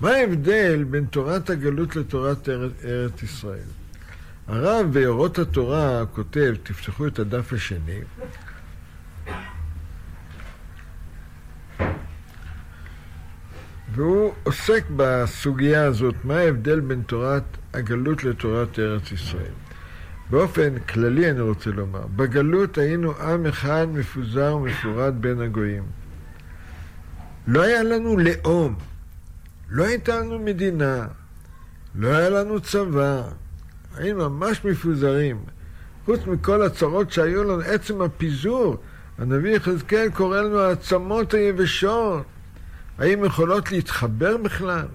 [0.00, 2.48] מה ההבדל בין תורת הגלות לתורת
[2.84, 3.68] ארץ ישראל?
[4.48, 8.00] הרב באורות התורה כותב, תפתחו את הדף השני,
[13.98, 17.42] והוא עוסק בסוגיה הזאת, מה ההבדל בין תורת
[17.74, 19.52] הגלות לתורת ארץ ישראל.
[20.30, 25.82] באופן כללי אני רוצה לומר, בגלות היינו עם אחד מפוזר ומפורד בין הגויים.
[27.46, 28.74] לא היה לנו לאום,
[29.70, 31.06] לא הייתה לנו מדינה,
[31.94, 33.22] לא היה לנו צבא,
[33.96, 35.40] היינו ממש מפוזרים.
[36.04, 38.76] חוץ מכל הצרות שהיו לנו, עצם הפיזור,
[39.18, 42.24] הנביא יחזקאל קורא לנו העצמות היבשות.
[42.98, 44.86] האם יכולות להתחבר בכלל?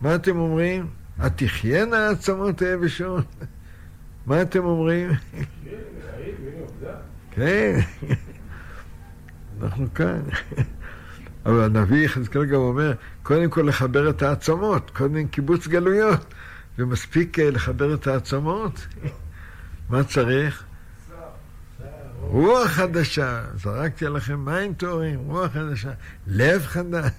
[0.00, 0.86] מה אתם אומרים?
[1.18, 3.24] התחיינה העצמות היבשות?
[4.26, 5.10] מה אתם אומרים?
[7.30, 7.80] כן,
[9.62, 10.20] אנחנו כאן.
[11.46, 12.92] אבל הנביא יחזקאל גם אומר,
[13.22, 16.34] קודם כל לחבר את העצמות, קודם קיבוץ גלויות,
[16.78, 18.86] ומספיק אה, לחבר את העצמות.
[19.90, 20.64] מה צריך?
[22.32, 25.92] רוח חדשה, זרקתי עליכם מים טהורים, רוח חדשה,
[26.26, 27.10] לב חדש.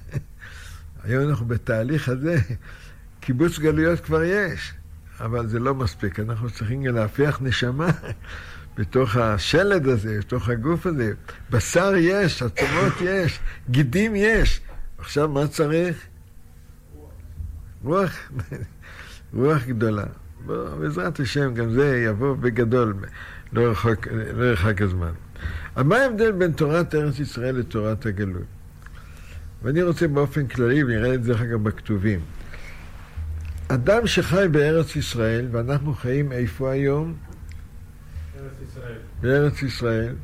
[1.04, 2.38] היום אנחנו בתהליך הזה,
[3.20, 4.74] קיבוץ גלויות כבר יש,
[5.20, 7.88] אבל זה לא מספיק, אנחנו צריכים להפיח נשמה
[8.78, 11.14] בתוך השלד הזה, בתוך הגוף הזה.
[11.50, 13.40] בשר יש, עצמות יש,
[13.70, 14.62] גידים יש.
[14.98, 16.08] עכשיו מה צריך?
[17.84, 18.12] רוח,
[19.34, 20.06] רוח גדולה.
[20.80, 22.94] בעזרת השם גם זה יבוא בגדול.
[23.54, 25.12] לא רחוק, לא רחק הזמן.
[25.76, 28.44] אבל מה ההבדל בין תורת ארץ ישראל לתורת הגלות?
[29.64, 32.20] ואני רוצה באופן כללי, ונראה את זה אחר כך בכתובים.
[33.68, 37.16] אדם שחי בארץ ישראל, ואנחנו חיים איפה היום?
[38.40, 38.98] ארץ ישראל.
[39.22, 40.16] בארץ ישראל.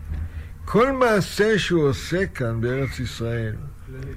[0.65, 3.55] כל מעשה שהוא עושה כאן בארץ ישראל,
[3.85, 4.13] כללי.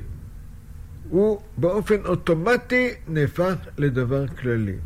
[1.08, 4.76] הוא באופן אוטומטי נהפך לדבר כללי.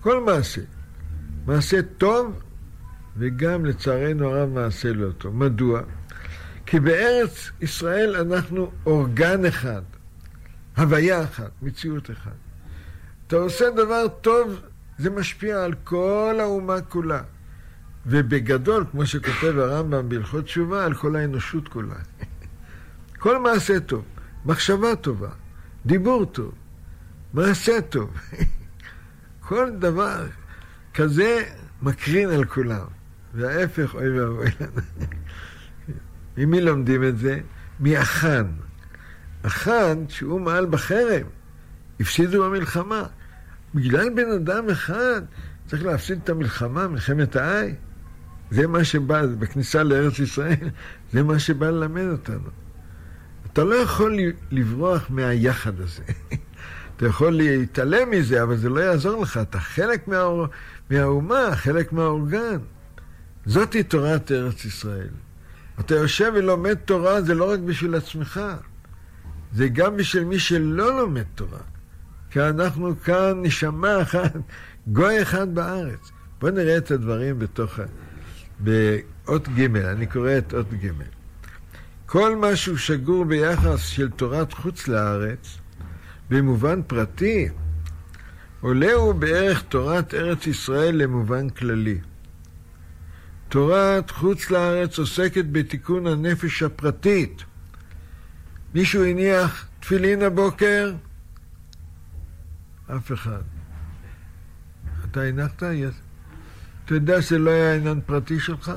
[0.00, 0.60] כל מעשה.
[1.46, 2.40] מעשה טוב
[3.18, 5.36] וגם לצערנו הרב מעשה לא טוב.
[5.36, 5.80] מדוע?
[6.66, 9.82] כי בארץ ישראל אנחנו אורגן אחד,
[10.76, 12.32] הוויה אחת, מציאות אחת.
[13.26, 14.60] אתה עושה דבר טוב,
[14.98, 17.22] זה משפיע על כל האומה כולה.
[18.06, 21.94] ובגדול, כמו שכותב הרמב"ם בהלכות תשובה, על כל האנושות כולה.
[23.22, 24.04] כל מעשה טוב,
[24.46, 25.30] מחשבה טובה,
[25.86, 26.52] דיבור טוב,
[27.32, 28.10] מעשה טוב.
[29.48, 30.26] כל דבר
[30.94, 31.44] כזה
[31.82, 32.97] מקרין על כולם.
[33.38, 34.80] וההפך, אוי ואבוי לנו.
[36.36, 37.40] ממי לומדים את זה?
[37.80, 38.46] מאחן.
[39.42, 41.26] אחן, שהוא מעל בחרם,
[42.00, 43.04] הפסידו במלחמה.
[43.74, 45.22] בגלל בן אדם אחד
[45.66, 47.74] צריך להפסיד את המלחמה, מלחמת האי.
[48.50, 50.70] זה מה שבא, בכניסה לארץ ישראל,
[51.12, 52.48] זה מה שבא ללמד אותנו.
[53.52, 54.18] אתה לא יכול
[54.50, 56.02] לברוח מהיחד הזה.
[56.96, 59.36] אתה יכול להתעלם מזה, אבל זה לא יעזור לך.
[59.42, 60.24] אתה חלק מה...
[60.90, 62.58] מהאומה, חלק מהאורגן.
[63.48, 65.08] זאתי תורת ארץ ישראל.
[65.80, 68.40] אתה יושב ולומד תורה, זה לא רק בשביל עצמך,
[69.52, 71.58] זה גם בשביל מי שלא לומד תורה.
[72.30, 74.32] כי אנחנו כאן נשמה אחת,
[74.86, 76.10] גוי אחד בארץ.
[76.40, 77.78] בואו נראה את הדברים בתוך.
[78.60, 80.90] באות ג', אני קורא את אות ג'.
[82.06, 85.58] כל מה שהוא שגור ביחס של תורת חוץ לארץ,
[86.30, 87.48] במובן פרטי,
[88.60, 91.98] עולה הוא בערך תורת ארץ ישראל למובן כללי.
[93.48, 97.42] תורת חוץ לארץ עוסקת בתיקון הנפש הפרטית.
[98.74, 100.94] מישהו הניח תפילין הבוקר?
[102.96, 103.42] אף אחד.
[105.04, 105.62] אתה הנחת?
[106.84, 108.72] אתה יודע שזה לא היה עניין פרטי שלך?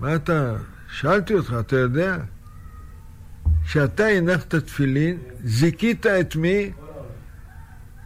[0.00, 0.56] מה אתה...
[0.92, 2.18] שאלתי אותך, אתה יודע?
[3.64, 6.72] כשאתה הנחת תפילין, זיכית את מי?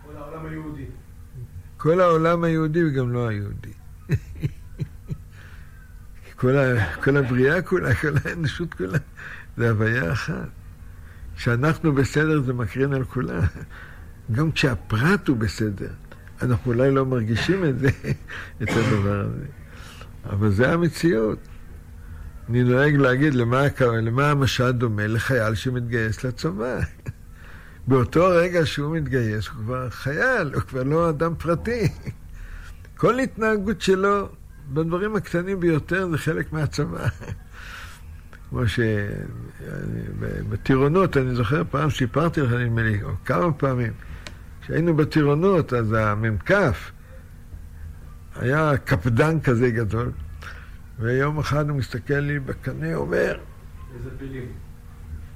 [0.06, 0.84] כל העולם היהודי.
[1.76, 3.72] כל העולם היהודי וגם לא היהודי.
[6.36, 8.98] כל, ה, כל הבריאה כולה, כל האנושות כולה,
[9.56, 10.48] זה הוויה אחת.
[11.36, 13.42] כשאנחנו בסדר זה מקרין על כולם.
[14.32, 15.90] גם כשהפרט הוא בסדר,
[16.42, 17.88] אנחנו אולי לא מרגישים את זה,
[18.62, 19.46] את הדבר הזה.
[20.30, 21.38] אבל זה המציאות.
[22.48, 23.62] אני נוהג להגיד למה,
[24.02, 26.80] למה המשל דומה לחייל שמתגייס לצבא.
[27.86, 31.88] באותו רגע שהוא מתגייס הוא כבר חייל, הוא כבר לא אדם פרטי.
[32.96, 34.28] כל התנהגות שלו
[34.72, 37.08] בדברים הקטנים ביותר זה חלק מהצבא.
[38.50, 38.62] כמו
[40.48, 43.92] שבטירונות, אני זוכר פעם סיפרתי לך, נדמה לי, או כמה פעמים,
[44.62, 46.50] כשהיינו בטירונות, אז המ"כ
[48.36, 50.10] היה קפדן כזה גדול,
[50.98, 53.38] ויום אחד הוא מסתכל לי בקנה, אומר,
[53.98, 54.65] איזה פילים.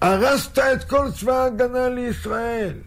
[0.01, 2.79] הרסת את כל צבא ההגנה לישראל.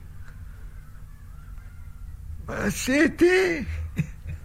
[2.48, 3.64] מה עשיתי?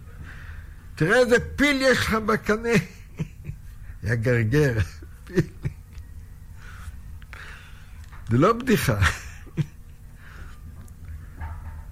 [0.95, 2.69] תראה איזה פיל יש לך בקנה.
[4.03, 4.73] היה גרגר.
[8.29, 8.99] זה לא בדיחה.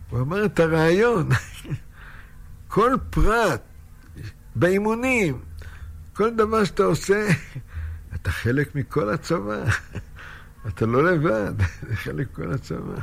[0.10, 1.30] הוא אמר את הרעיון.
[2.68, 3.62] כל פרט
[4.56, 5.40] באימונים,
[6.14, 7.28] כל דבר שאתה עושה,
[8.16, 9.64] אתה חלק מכל הצבא.
[10.68, 11.54] אתה לא לבד,
[11.90, 13.02] זה חלק מכל הצבא.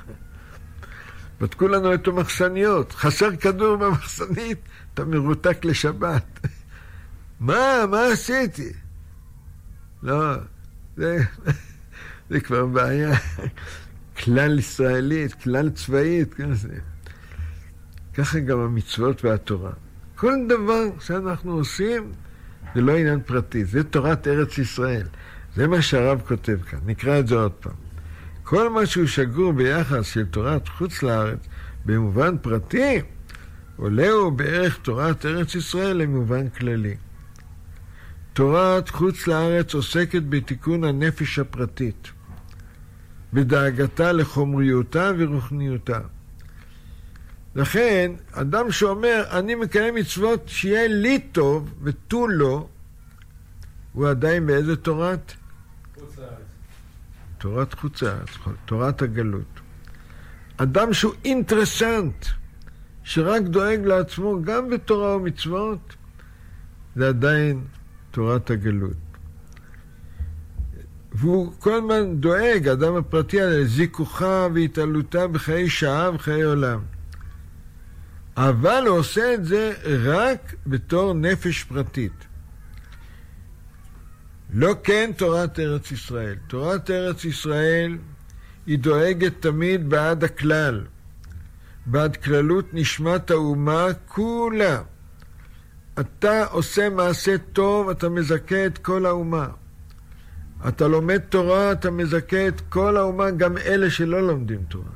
[1.40, 4.58] בדקו לנו את המחסניות, חסר כדור במחסנית,
[4.94, 6.46] אתה מרותק לשבת.
[7.40, 8.72] מה, מה עשיתי?
[10.02, 10.34] לא,
[10.96, 11.18] זה,
[12.30, 13.16] זה כבר בעיה
[14.16, 16.78] כלל ישראלית, כלל צבאית, כזה.
[18.14, 19.72] ככה גם המצוות והתורה.
[20.16, 22.12] כל דבר שאנחנו עושים
[22.74, 25.06] זה לא עניין פרטי, זה תורת ארץ ישראל.
[25.56, 27.72] זה מה שהרב כותב כאן, נקרא את זה עוד פעם.
[28.42, 31.38] כל מה שהוא שגור ביחס של תורת חוץ לארץ
[31.86, 33.00] במובן פרטי,
[33.76, 36.94] עולה הוא בערך תורת ארץ ישראל למובן כללי.
[38.32, 42.08] תורת חוץ לארץ עוסקת בתיקון הנפש הפרטית,
[43.32, 46.00] בדאגתה לחומריותה ורוחניותה.
[47.54, 52.68] לכן, אדם שאומר, אני מקיים מצוות שיהיה לי טוב ותו לא,
[53.92, 55.32] הוא עדיין באיזה תורת?
[57.38, 58.28] תורת חוץ לארץ,
[58.64, 59.60] תורת הגלות.
[60.56, 62.26] אדם שהוא אינטרסנט,
[63.02, 65.94] שרק דואג לעצמו גם בתורה ומצוות,
[66.96, 67.64] זה עדיין
[68.10, 68.96] תורת הגלות.
[71.12, 76.80] והוא כל הזמן דואג, האדם הפרטי, על זיכוכה והתעלותה בחיי שעה וחיי עולם.
[78.36, 79.72] אבל הוא עושה את זה
[80.04, 82.33] רק בתור נפש פרטית.
[84.54, 86.34] לא כן תורת ארץ ישראל.
[86.46, 87.98] תורת ארץ ישראל
[88.66, 90.84] היא דואגת תמיד בעד הכלל,
[91.86, 94.82] בעד כללות נשמת האומה כולה.
[96.00, 99.48] אתה עושה מעשה טוב, אתה מזכה את כל האומה.
[100.68, 104.92] אתה לומד תורה, אתה מזכה את כל האומה, גם אלה שלא לומדים תורה.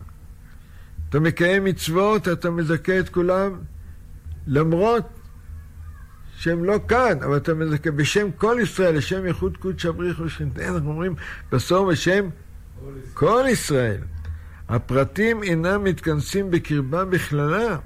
[1.09, 3.59] אתה מקיים מצוות, אתה מזכה את כולם,
[4.47, 5.18] למרות
[6.39, 10.91] שהם לא כאן, אבל אתה מזכה בשם כל ישראל, לשם ייחוד קודש הבריך ושכנתנו, אנחנו
[10.91, 11.15] אומרים
[11.53, 12.29] בסוף בשם
[13.15, 14.01] כל ישראל.
[14.69, 17.77] הפרטים אינם מתכנסים בקרבה בכללה,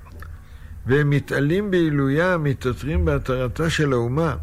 [0.87, 4.37] והם מתעלים בעילויה, מתעטרים בהתרתה של האומה.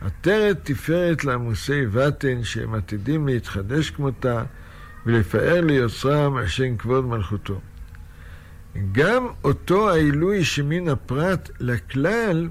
[0.00, 4.42] עטרת תפארת לעמוסי בטן, שהם עתידים להתחדש כמותה,
[5.06, 7.60] ולפאר ליוצרם השם כבוד מלכותו.
[8.92, 12.48] גם אותו העילוי שמן הפרט לכלל,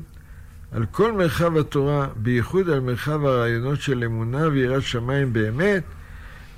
[0.74, 5.84] על כל מרחב התורה, בייחוד על מרחב הרעיונות של אמונה ויראת שמיים באמת,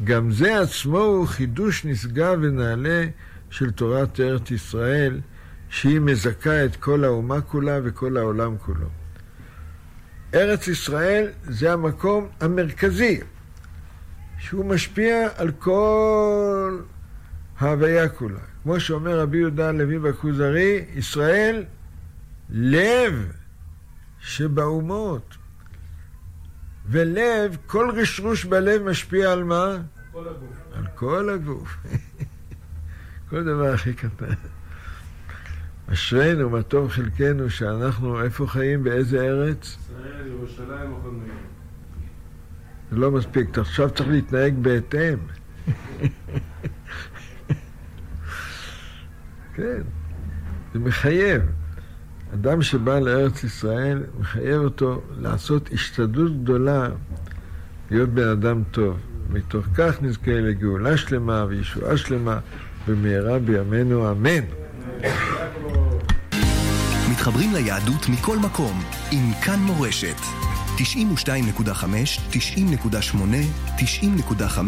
[0.03, 3.05] גם זה עצמו הוא חידוש נשגב ונעלה
[3.49, 5.19] של תורת ארץ ישראל,
[5.69, 8.87] שהיא מזכה את כל האומה כולה וכל העולם כולו.
[10.33, 13.19] ארץ ישראל זה המקום המרכזי,
[14.37, 16.79] שהוא משפיע על כל
[17.59, 18.39] ההוויה כולה.
[18.63, 21.63] כמו שאומר רבי יהודה הלוי בכוזרי, ישראל
[22.49, 23.31] לב
[24.25, 25.37] שבאומות.
[26.85, 29.77] ולב, כל רשרוש בלב משפיע על מה?
[30.11, 30.57] כל הגוף.
[30.73, 31.77] על כל הגוף.
[33.29, 34.33] כל דבר הכי קטן.
[35.93, 39.77] אשרינו, מה טוב חלקנו, שאנחנו, איפה חיים, באיזה ארץ?
[39.79, 41.33] ישראל, ירושלים, מאיר.
[42.91, 45.17] זה לא מספיק, עכשיו צריך להתנהג בהתאם.
[49.55, 49.81] כן,
[50.73, 51.41] זה מחייב.
[52.35, 56.89] אדם שבא לארץ ישראל, מחייב אותו לעשות השתדלות גדולה
[57.91, 58.97] להיות בן אדם טוב.
[59.29, 62.39] מתוך כך נזכה לגאולה שלמה וישועה שלמה
[62.87, 64.43] במהרה בימינו אמן.
[67.11, 70.17] מתחברים ליהדות מכל מקום עם כאן מורשת.
[70.77, 70.81] 92.5,
[72.31, 72.37] 90.8,
[73.77, 74.59] 90.5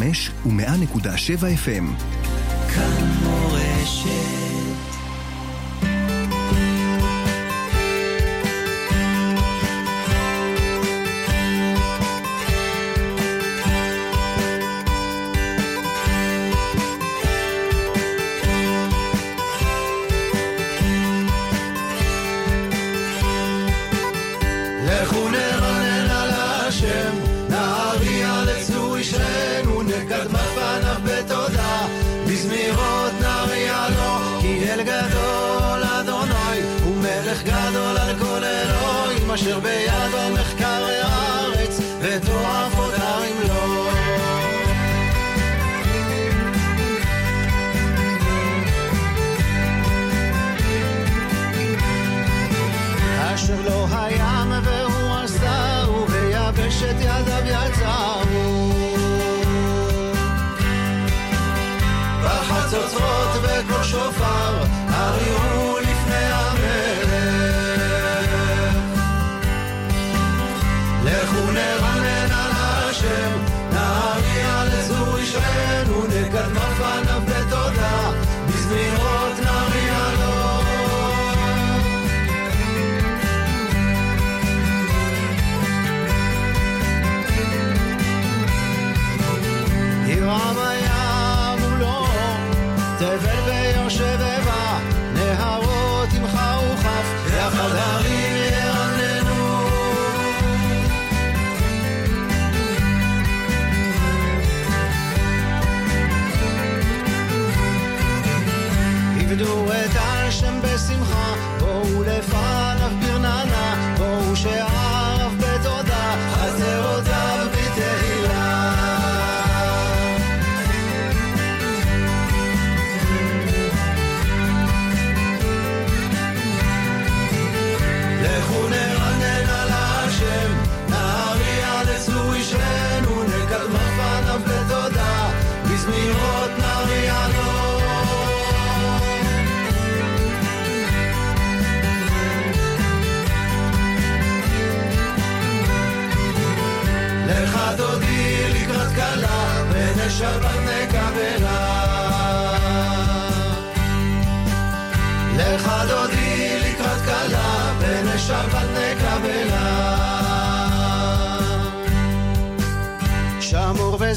[0.45, 1.85] ו-100.7 FM.
[2.75, 3.26] כאן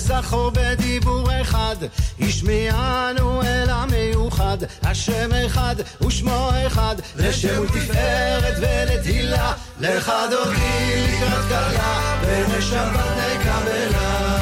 [0.01, 1.77] וזכור בדיבור אחד,
[2.21, 5.75] השמיענו אל המיוחד, השם אחד
[6.07, 14.41] ושמו אחד, לשם ולתפארת ולתהילה, לך דודי לקראת כלה, ונשבת נקבלה.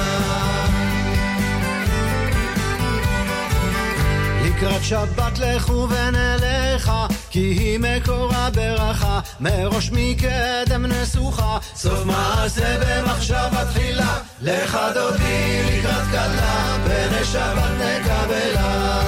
[4.44, 14.18] לקראת שבת לכו ונלכה, כי היא מקורה ברכה, מראש מקדם נסוכה, סוף מעשה במחשבה תחילה,
[14.42, 18.98] לך דודי לקראת כלה, ונשבת נקבלה.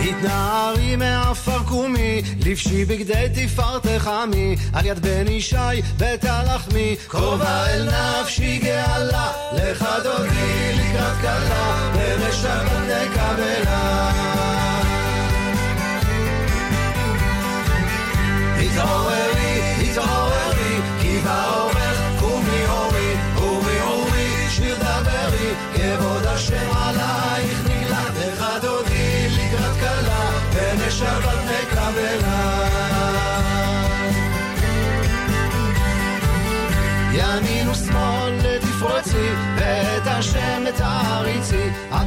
[0.00, 1.27] התנערי מעפר
[1.68, 9.32] קומי, לבשי בגדי תפארתך עמי, על יד בן ישי בית הלחמי, קרובה אל נפשי גאלה,
[9.52, 14.10] לך דודי לקראת כלה, ונשבת נקבלה.
[18.60, 19.17] התעוררי,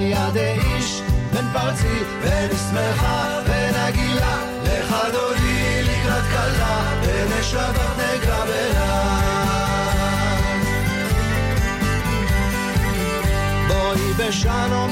[0.02, 1.02] תעריצי, על יד איש
[1.34, 9.22] בן פרצי, ונשמחה ונגילה, לך דודי לקראת כלה, ונשבת נקבלה.
[13.68, 14.91] בואי בשלום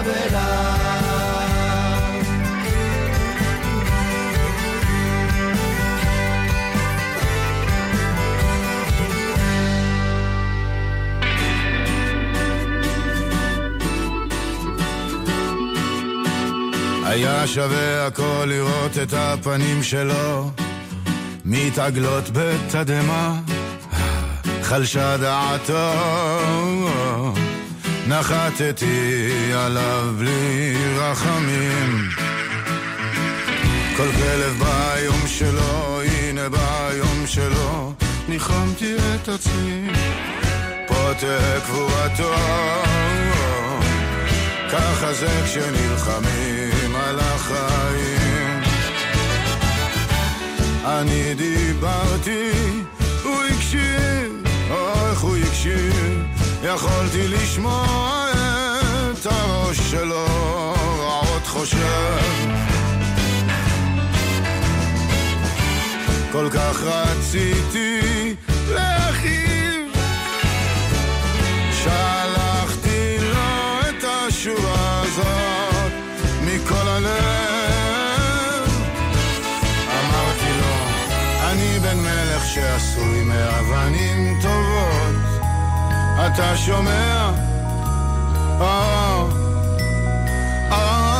[0.00, 0.76] נקבלה.
[17.04, 20.50] היה שווה הכל לראות את הפנים שלו
[21.44, 23.40] מתעגלות בתדהמה
[24.62, 25.92] חלשה דעתו
[28.10, 32.08] נחתתי עליו בלי רחמים
[33.96, 37.92] כל כלב ביום שלו, הנה ביום שלו
[38.28, 39.88] ניחמתי את עצמי.
[40.86, 42.34] פה תקבורתו
[44.72, 48.62] ככה זה כשנלחמים על החיים.
[50.84, 52.50] אני דיברתי,
[53.22, 58.26] הוא הקשיב, או איך הוא הקשיב, יכולתי לשמוע
[59.10, 60.26] את הראש שלו,
[61.00, 62.20] עוד חושב.
[66.32, 68.34] כל כך רציתי
[68.68, 69.92] להכאיב,
[71.72, 75.92] שלחתי לו את השורה הזאת
[76.44, 78.70] מכל הלב.
[80.00, 80.74] אמרתי לו,
[81.50, 84.49] אני בן מלך שעשוי מאבנים טובות.
[86.26, 87.30] אתה שומע?
[88.60, 89.24] אה,
[90.72, 91.10] אה,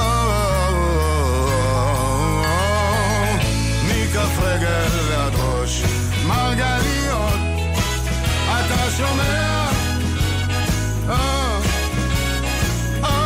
[3.85, 4.39] מכף?
[11.09, 11.59] אה,
[13.05, 13.21] אה.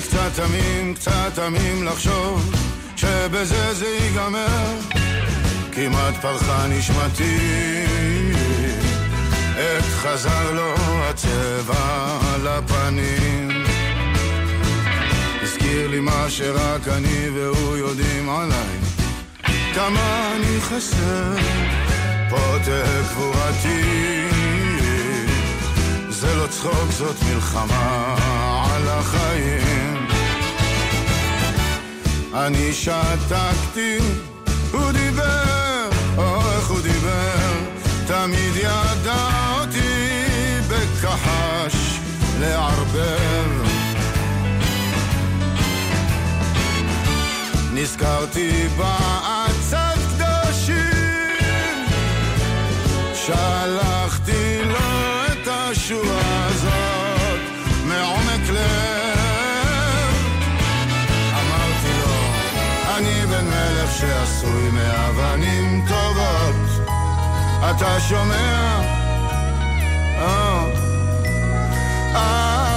[0.00, 4.74] קצת תמים, קצת תמים לחשוב שבזה זה ייגמר.
[5.72, 7.38] כמעט פרחה נשמתי,
[9.56, 13.64] עת חזר לו הצבע לפנים.
[15.42, 18.78] הזכיר לי מה שרק אני והוא יודעים עליי,
[19.74, 21.36] כמה אני חסר,
[22.30, 23.82] פה תהא קבורתי.
[26.08, 28.16] זה לא צחוק, זאת מלחמה
[28.70, 29.85] על החיים.
[32.36, 33.98] אני שתקתי,
[34.72, 37.52] הוא דיבר, או איך הוא דיבר,
[38.06, 39.28] תמיד ידע
[39.60, 40.26] אותי
[40.68, 41.98] בכחש
[42.40, 43.66] לערבב.
[47.74, 49.95] נזכרתי בעצת
[67.76, 68.80] אתה שומע?
[70.18, 70.64] אה,
[72.14, 72.75] אה,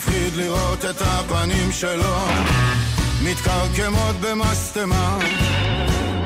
[0.00, 2.16] מפחיד לראות את הפנים שלו.
[3.22, 5.18] מתקרקמות במשטמה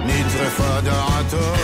[0.07, 1.55] נטרפה דעתו.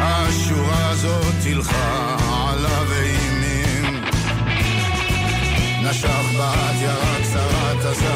[0.00, 2.16] השורה הזאת תלכה
[2.48, 4.04] עליו אימים.
[5.82, 8.14] נשך בת ירה קצרה תזה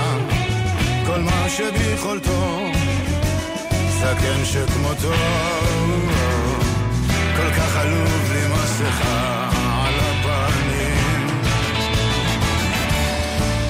[1.07, 2.71] כל מה שביכולתו
[4.01, 5.13] זקן שכמותו.
[7.37, 9.36] כל כך עלוב בלי מסכה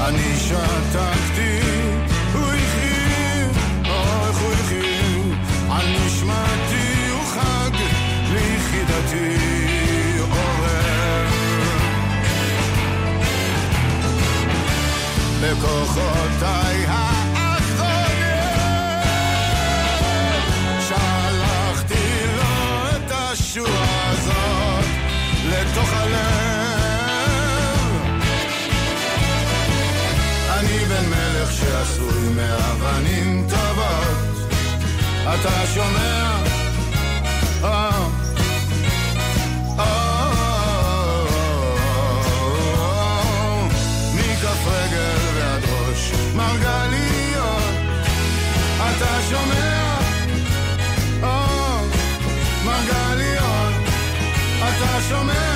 [0.07, 1.61] אני שתקתי,
[2.33, 3.47] הוא הכריע,
[3.83, 5.35] אך הוא הכריע,
[5.71, 7.71] על נשמתי הוא חג,
[8.33, 9.37] ליחידתי
[10.31, 11.27] עורר.
[15.43, 16.87] בכוחותיי
[35.41, 36.43] אתה שומע?
[37.63, 38.27] Oh.
[48.97, 49.99] אתה שומע?
[52.65, 53.75] מרגליות,
[54.59, 55.56] אתה שומע?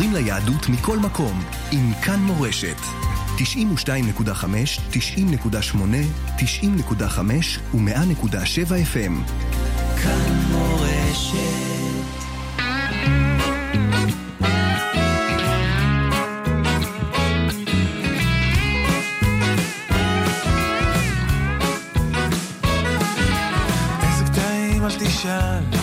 [0.00, 1.42] מתחברים ליהדות מכל מקום
[1.72, 2.76] עם כאן מורשת.
[3.36, 3.40] 92.5,
[4.92, 5.76] 90.8,
[6.38, 6.44] 90.5
[7.74, 9.30] ו-100.7 FM.
[10.02, 11.70] כאן מורשת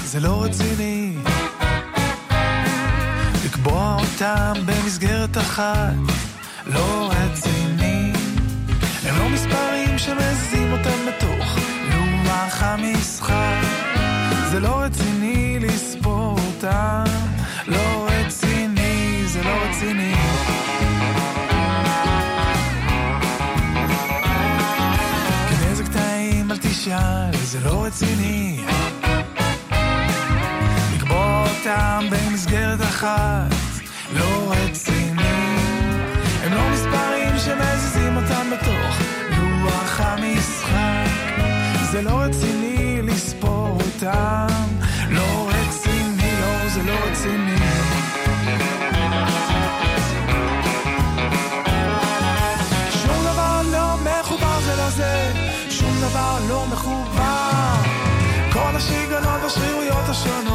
[0.05, 1.06] זה לא רציני
[4.21, 5.93] אותם במסגרת אחת
[6.65, 8.11] לא רציני.
[9.03, 11.57] הם לא מספרים שמזיזים אותם בתוך
[11.91, 13.61] לוח המשחק.
[14.51, 17.03] זה לא רציני לספור אותם,
[17.67, 20.15] לא רציני, זה לא רציני.
[25.69, 28.61] איזה קטעים אל תשאל, זה לא רציני.
[30.95, 33.56] לקבוע אותם במסגרת אחת,
[34.49, 35.57] רציני.
[36.43, 38.97] הם לא מספרים שמזיזים אותם בתוך
[39.37, 41.07] לוח המשחק.
[41.91, 44.47] זה לא רציני לספור אותם.
[45.09, 47.57] לא רציני, לא, זה לא רציני.
[52.91, 55.31] שום דבר לא מחובר זה לזה
[55.69, 57.73] שום דבר לא מחובר.
[58.53, 60.46] כל השיגעונות והשרירויות השונות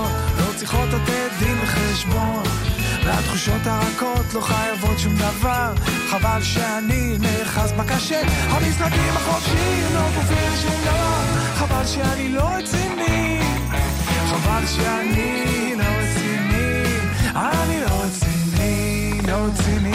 [3.04, 5.74] והתחושות הרכות לא חייבות שום דבר.
[6.10, 8.20] חבל שאני נאחז בקשה.
[8.50, 11.24] המשחקים החופשיים לא כופים שום דבר.
[11.54, 13.40] חבל שאני לא רציני.
[14.30, 16.82] חבל שאני לא רציני.
[17.34, 19.92] אני לא רציני, לא רציני.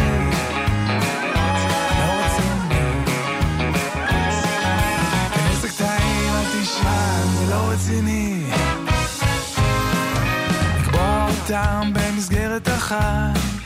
[1.99, 2.14] לא
[7.49, 8.43] לא רציני.
[11.49, 11.97] אותם
[12.30, 13.57] במסגרת אחת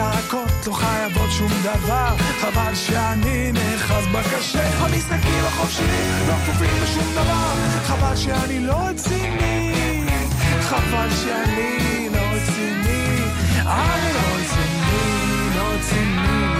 [0.00, 4.84] הרכות לא חייבות שום דבר חבל שאני נאחז בקשה.
[4.84, 9.74] המשחקים החופשיים לא כפופים לשום דבר חבל שאני לא רציני
[10.60, 12.70] חבל שאני לא רציני
[13.66, 16.59] אני לא רציני, לא רציני,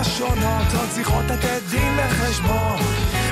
[0.00, 2.78] השונות לא צריכות לתת דין לחשבון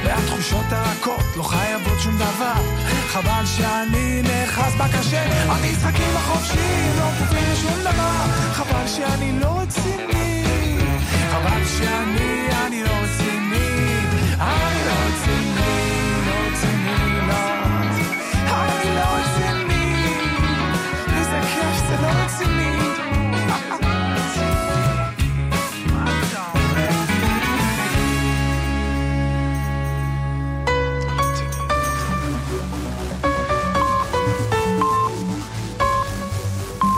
[0.05, 2.62] והתחושות הרכות לא חייבות שום דבר.
[3.09, 8.25] חבל שאני נאחז בקשה המשחקים החופשיים לא כפופים לשום דבר.
[8.53, 10.43] חבל שאני לא רציני.
[11.31, 13.97] חבל שאני, אני לא רציני.
[14.41, 15.93] אני לא רציני,
[16.27, 17.35] לא רציני, לא.
[18.47, 20.19] אני לא רציני.
[21.19, 22.36] איזה כיף זה לא רציני